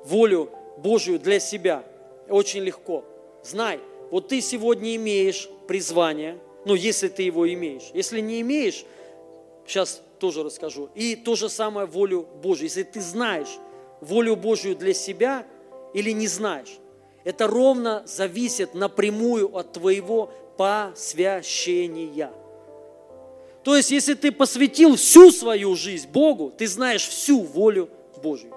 [0.06, 1.84] волю Божию для себя?
[2.30, 3.04] Очень легко.
[3.44, 3.80] Знай,
[4.10, 7.90] вот ты сегодня имеешь призвание, ну, если ты его имеешь.
[7.94, 8.86] Если не имеешь,
[9.66, 10.90] сейчас тоже расскажу.
[10.96, 12.66] И то же самое волю Божию.
[12.66, 13.50] Если ты знаешь
[14.00, 15.46] волю Божию для себя
[15.94, 16.78] или не знаешь,
[17.24, 22.32] это ровно зависит напрямую от твоего посвящения.
[23.64, 27.90] То есть, если ты посвятил всю свою жизнь Богу, ты знаешь всю волю
[28.22, 28.54] Божью.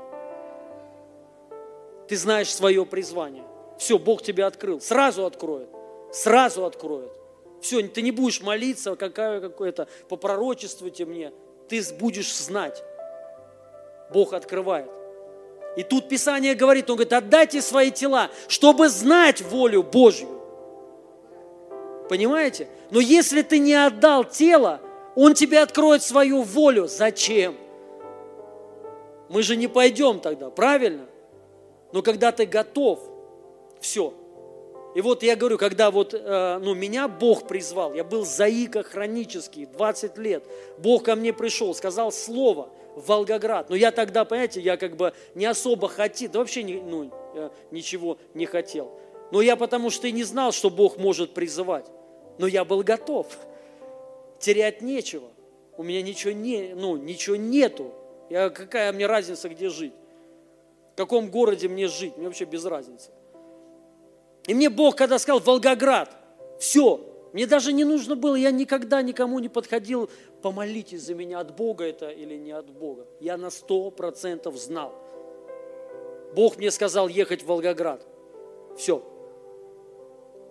[2.08, 3.44] Ты знаешь свое призвание.
[3.78, 4.80] Все, Бог тебе открыл.
[4.80, 5.68] Сразу откроет.
[6.12, 7.12] Сразу откроет.
[7.60, 11.32] Все, ты не будешь молиться, какая какое-то, попророчествуйте мне.
[11.68, 12.82] Ты будешь знать.
[14.12, 14.90] Бог открывает.
[15.76, 20.28] И тут Писание говорит, он говорит, отдайте свои тела, чтобы знать волю Божью.
[22.08, 22.68] Понимаете?
[22.90, 24.80] Но если ты не отдал тело,
[25.16, 26.86] он тебе откроет свою волю.
[26.86, 27.56] Зачем?
[29.28, 31.06] Мы же не пойдем тогда, правильно?
[31.92, 33.00] Но когда ты готов,
[33.80, 34.14] все.
[34.94, 39.66] И вот я говорю, когда вот, э, ну, меня Бог призвал, я был заика хронический,
[39.66, 40.44] 20 лет,
[40.78, 43.70] Бог ко мне пришел, сказал слово– в Волгоград.
[43.70, 47.10] Но я тогда, понимаете, я как бы не особо хотел, да вообще ну,
[47.70, 48.98] ничего не хотел.
[49.30, 51.86] Но я потому что и не знал, что Бог может призывать.
[52.38, 53.26] Но я был готов.
[54.38, 55.28] терять нечего.
[55.76, 57.92] У меня ничего, не, ну, ничего нету.
[58.30, 59.94] Я, какая мне разница, где жить?
[60.92, 62.16] В каком городе мне жить?
[62.16, 63.10] Мне вообще без разницы.
[64.46, 66.10] И мне Бог, когда сказал Волгоград,
[66.60, 67.00] все,
[67.32, 70.08] мне даже не нужно было, я никогда никому не подходил,
[70.44, 73.06] помолитесь за меня, от Бога это или не от Бога.
[73.18, 74.92] Я на сто процентов знал.
[76.34, 78.06] Бог мне сказал ехать в Волгоград.
[78.76, 79.02] Все.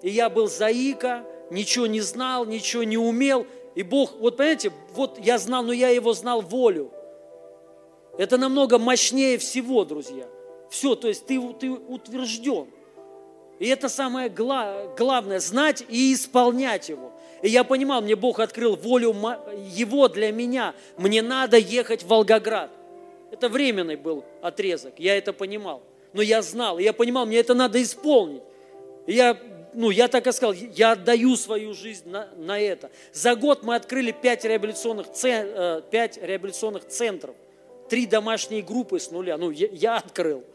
[0.02, 3.46] И я был заика, ничего не знал, ничего не умел.
[3.76, 6.90] И Бог, вот понимаете, вот я знал, но я его знал волю.
[8.18, 10.28] Это намного мощнее всего, друзья.
[10.72, 12.66] Все, то есть ты, ты утвержден.
[13.60, 17.12] И это самое главное, знать и исполнять его.
[17.44, 19.14] И я понимал, мне Бог открыл волю
[19.68, 20.74] Его для меня.
[20.98, 22.72] Мне надо ехать в Волгоград.
[23.32, 25.84] Это временный был отрезок, я это понимал.
[26.14, 28.44] Но я знал, я понимал, мне это надо исполнить.
[29.08, 29.38] И я,
[29.74, 32.92] ну, я так и сказал, я отдаю свою жизнь на, на это.
[33.12, 37.36] За год мы открыли пять реабилитационных, э, пять реабилитационных центров,
[37.90, 39.38] три домашние группы с нуля.
[39.38, 40.46] Ну, я, я открыл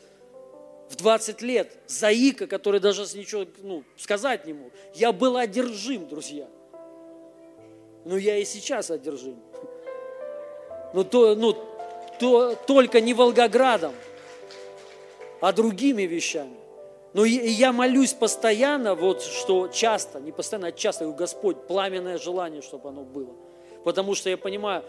[0.89, 4.73] в 20 лет, заика, который даже ничего ну, сказать не мог.
[4.95, 6.49] Я был одержим, друзья.
[8.09, 9.37] Ну, я и сейчас одержим.
[10.95, 11.55] Но то, ну,
[12.19, 13.93] то, только не Волгоградом,
[15.43, 16.57] а другими вещами.
[17.13, 21.67] Но и, и я молюсь постоянно, вот что часто, не постоянно, а часто, говорю, Господь,
[21.67, 23.35] пламенное желание, чтобы оно было.
[23.85, 24.85] Потому что я понимаю,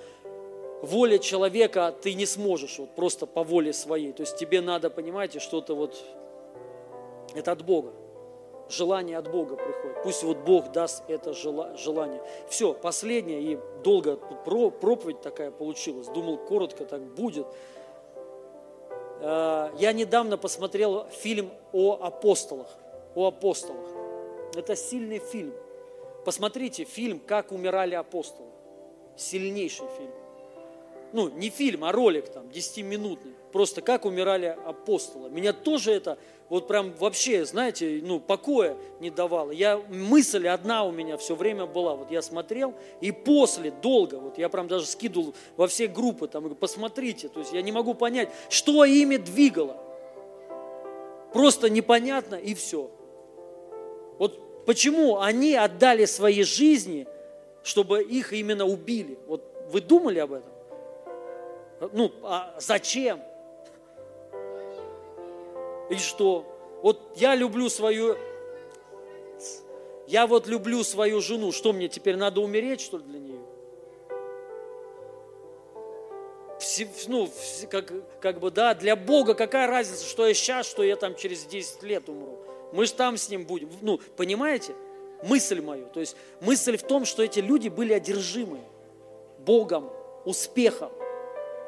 [0.82, 4.14] воля человека ты не сможешь вот просто по воле своей.
[4.14, 6.02] То есть тебе надо, понимаете, что-то вот,
[7.36, 7.92] это от Бога.
[8.70, 9.89] Желание от Бога приходит.
[10.04, 12.22] Пусть вот Бог даст это желание.
[12.50, 16.08] Все, последнее, и долго проповедь такая получилась.
[16.08, 17.46] Думал, коротко так будет.
[19.22, 22.68] Э, я недавно посмотрел фильм о апостолах.
[23.16, 23.88] О апостолах.
[24.56, 25.54] Это сильный фильм.
[26.26, 28.50] Посмотрите фильм «Как умирали апостолы».
[29.18, 30.12] Сильнейший фильм
[31.14, 35.30] ну, не фильм, а ролик там, 10-минутный, просто как умирали апостолы.
[35.30, 36.18] Меня тоже это
[36.50, 39.52] вот прям вообще, знаете, ну, покоя не давало.
[39.52, 41.96] Я, мысль одна у меня все время была.
[41.96, 46.56] Вот я смотрел, и после, долго, вот я прям даже скидывал во все группы, там,
[46.56, 49.78] посмотрите, то есть я не могу понять, что ими двигало.
[51.34, 52.90] Просто непонятно, и все.
[54.18, 57.08] Вот почему они отдали свои жизни,
[57.62, 59.20] чтобы их именно убили?
[59.28, 60.52] Вот вы думали об этом?
[61.94, 63.22] Ну, а зачем?
[65.90, 66.46] И что?
[66.82, 68.18] Вот я люблю свою...
[70.08, 71.52] Я вот люблю свою жену.
[71.52, 73.40] Что мне теперь надо умереть, что ли, для нее?
[77.08, 77.30] ну,
[77.70, 81.46] как, как бы, да, для Бога какая разница, что я сейчас, что я там через
[81.46, 82.40] 10 лет умру.
[82.72, 83.70] Мы же там с ним будем.
[83.82, 84.74] Ну, понимаете?
[85.24, 85.88] Мысль мою.
[85.88, 88.60] То есть мысль в том, что эти люди были одержимы
[89.40, 89.90] Богом,
[90.26, 90.92] успехом.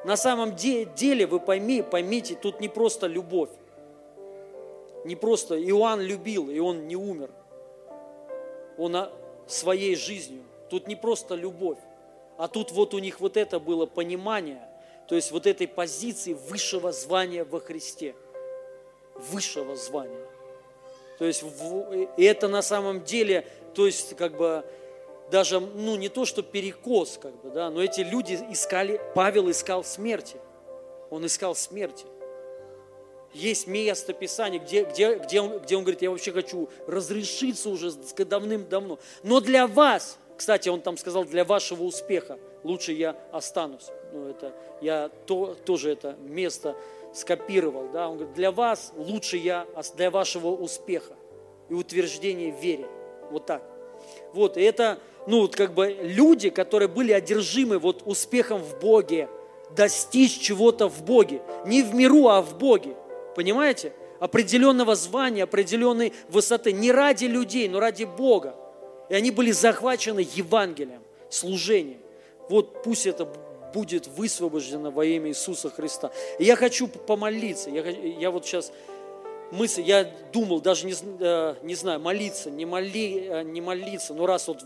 [0.05, 3.49] На самом деле, вы пойми, поймите, тут не просто любовь.
[5.03, 7.31] Не просто Иоанн любил, и он не умер.
[8.77, 9.09] Он
[9.47, 10.43] своей жизнью.
[10.69, 11.79] Тут не просто любовь,
[12.37, 14.61] а тут вот у них вот это было понимание,
[15.07, 18.15] то есть вот этой позиции высшего звания во Христе.
[19.15, 20.25] Высшего звания.
[21.19, 21.43] То есть
[22.17, 23.45] и это на самом деле,
[23.75, 24.63] то есть как бы
[25.29, 29.83] даже, ну, не то, что перекос, как бы, да, но эти люди искали, Павел искал
[29.83, 30.37] смерти.
[31.09, 32.05] Он искал смерти.
[33.33, 37.91] Есть место Писания, где, где, где, он, где он говорит, я вообще хочу разрешиться уже
[37.91, 38.99] давным-давно.
[39.23, 43.87] Но для вас, кстати, он там сказал, для вашего успеха лучше я останусь.
[44.13, 46.75] Ну, это, я то, тоже это место
[47.13, 47.89] скопировал.
[47.89, 48.09] Да?
[48.09, 51.13] Он говорит, для вас лучше я, для вашего успеха
[51.69, 52.87] и утверждения в вере.
[53.29, 53.63] Вот так.
[54.33, 59.29] Вот, и это ну, вот как бы люди, которые были одержимы вот успехом в Боге,
[59.75, 61.41] достичь чего-то в Боге.
[61.65, 62.95] Не в миру, а в Боге.
[63.35, 63.93] Понимаете?
[64.19, 66.71] Определенного звания, определенной высоты.
[66.71, 68.55] Не ради людей, но ради Бога.
[69.09, 72.01] И они были захвачены Евангелием, служением.
[72.49, 73.27] Вот пусть это
[73.73, 76.11] будет высвобождено во имя Иисуса Христа.
[76.39, 77.69] И я хочу помолиться.
[77.69, 78.71] Я, я вот сейчас
[79.51, 84.25] мысль, я думал, даже не, э, не знаю, молиться, не, моли, э, не молиться, но
[84.25, 84.63] раз вот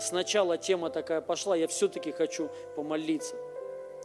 [0.00, 3.36] сначала тема такая пошла, я все-таки хочу помолиться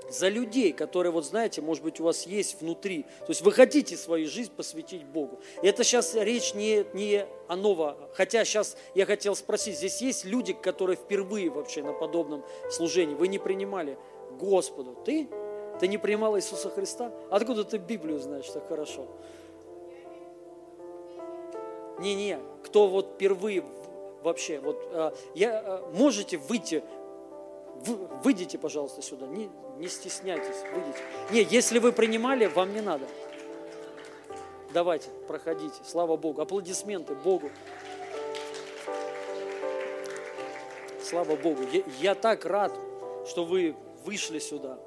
[0.09, 3.03] за людей, которые, вот знаете, может быть, у вас есть внутри.
[3.19, 5.39] То есть вы хотите свою жизнь посвятить Богу.
[5.61, 7.97] И это сейчас речь не, не о ново.
[8.13, 13.15] Хотя сейчас я хотел спросить, здесь есть люди, которые впервые вообще на подобном служении.
[13.15, 13.97] Вы не принимали
[14.39, 14.97] Господу.
[15.05, 15.27] Ты?
[15.79, 17.11] Ты не принимал Иисуса Христа?
[17.29, 19.07] Откуда ты Библию знаешь так хорошо?
[21.99, 23.63] Не-не, кто вот впервые
[24.23, 24.59] вообще.
[24.59, 26.83] Вот, а, я, а, можете выйти
[27.85, 29.27] Вы, выйдите, пожалуйста, сюда.
[29.27, 30.99] Не, не стесняйтесь, выйдите.
[31.31, 33.05] Не, если вы принимали, вам не надо.
[34.73, 35.75] Давайте, проходите.
[35.85, 36.41] Слава Богу.
[36.41, 37.49] Аплодисменты Богу.
[41.01, 41.63] Слава Богу.
[41.71, 42.77] Я, я так рад,
[43.27, 44.77] что вы вышли сюда.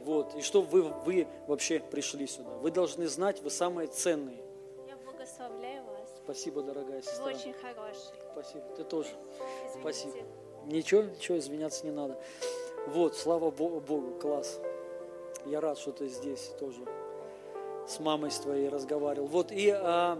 [0.00, 0.34] Вот.
[0.36, 2.50] И что вы, вы вообще пришли сюда.
[2.58, 4.42] Вы должны знать, вы самые ценные.
[4.86, 6.08] Я благословляю вас.
[6.24, 7.24] Спасибо, дорогая Вы сестра.
[7.26, 8.14] очень хороший.
[8.32, 8.64] Спасибо.
[8.76, 9.10] Ты тоже.
[9.68, 9.80] Извините.
[9.80, 10.26] Спасибо.
[10.66, 12.18] Ничего, ничего, извиняться не надо.
[12.88, 14.60] Вот, слава Богу, класс.
[15.46, 16.80] Я рад, что ты здесь тоже
[17.86, 19.26] с мамой твоей разговаривал.
[19.26, 20.18] Вот, и а,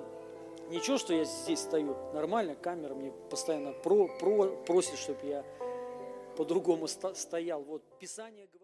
[0.71, 5.45] ничего, что я здесь стою, нормально, камера мне постоянно про, про, просит, чтобы я
[6.37, 7.63] по-другому стоял.
[7.63, 8.60] Вот, Писание говорит,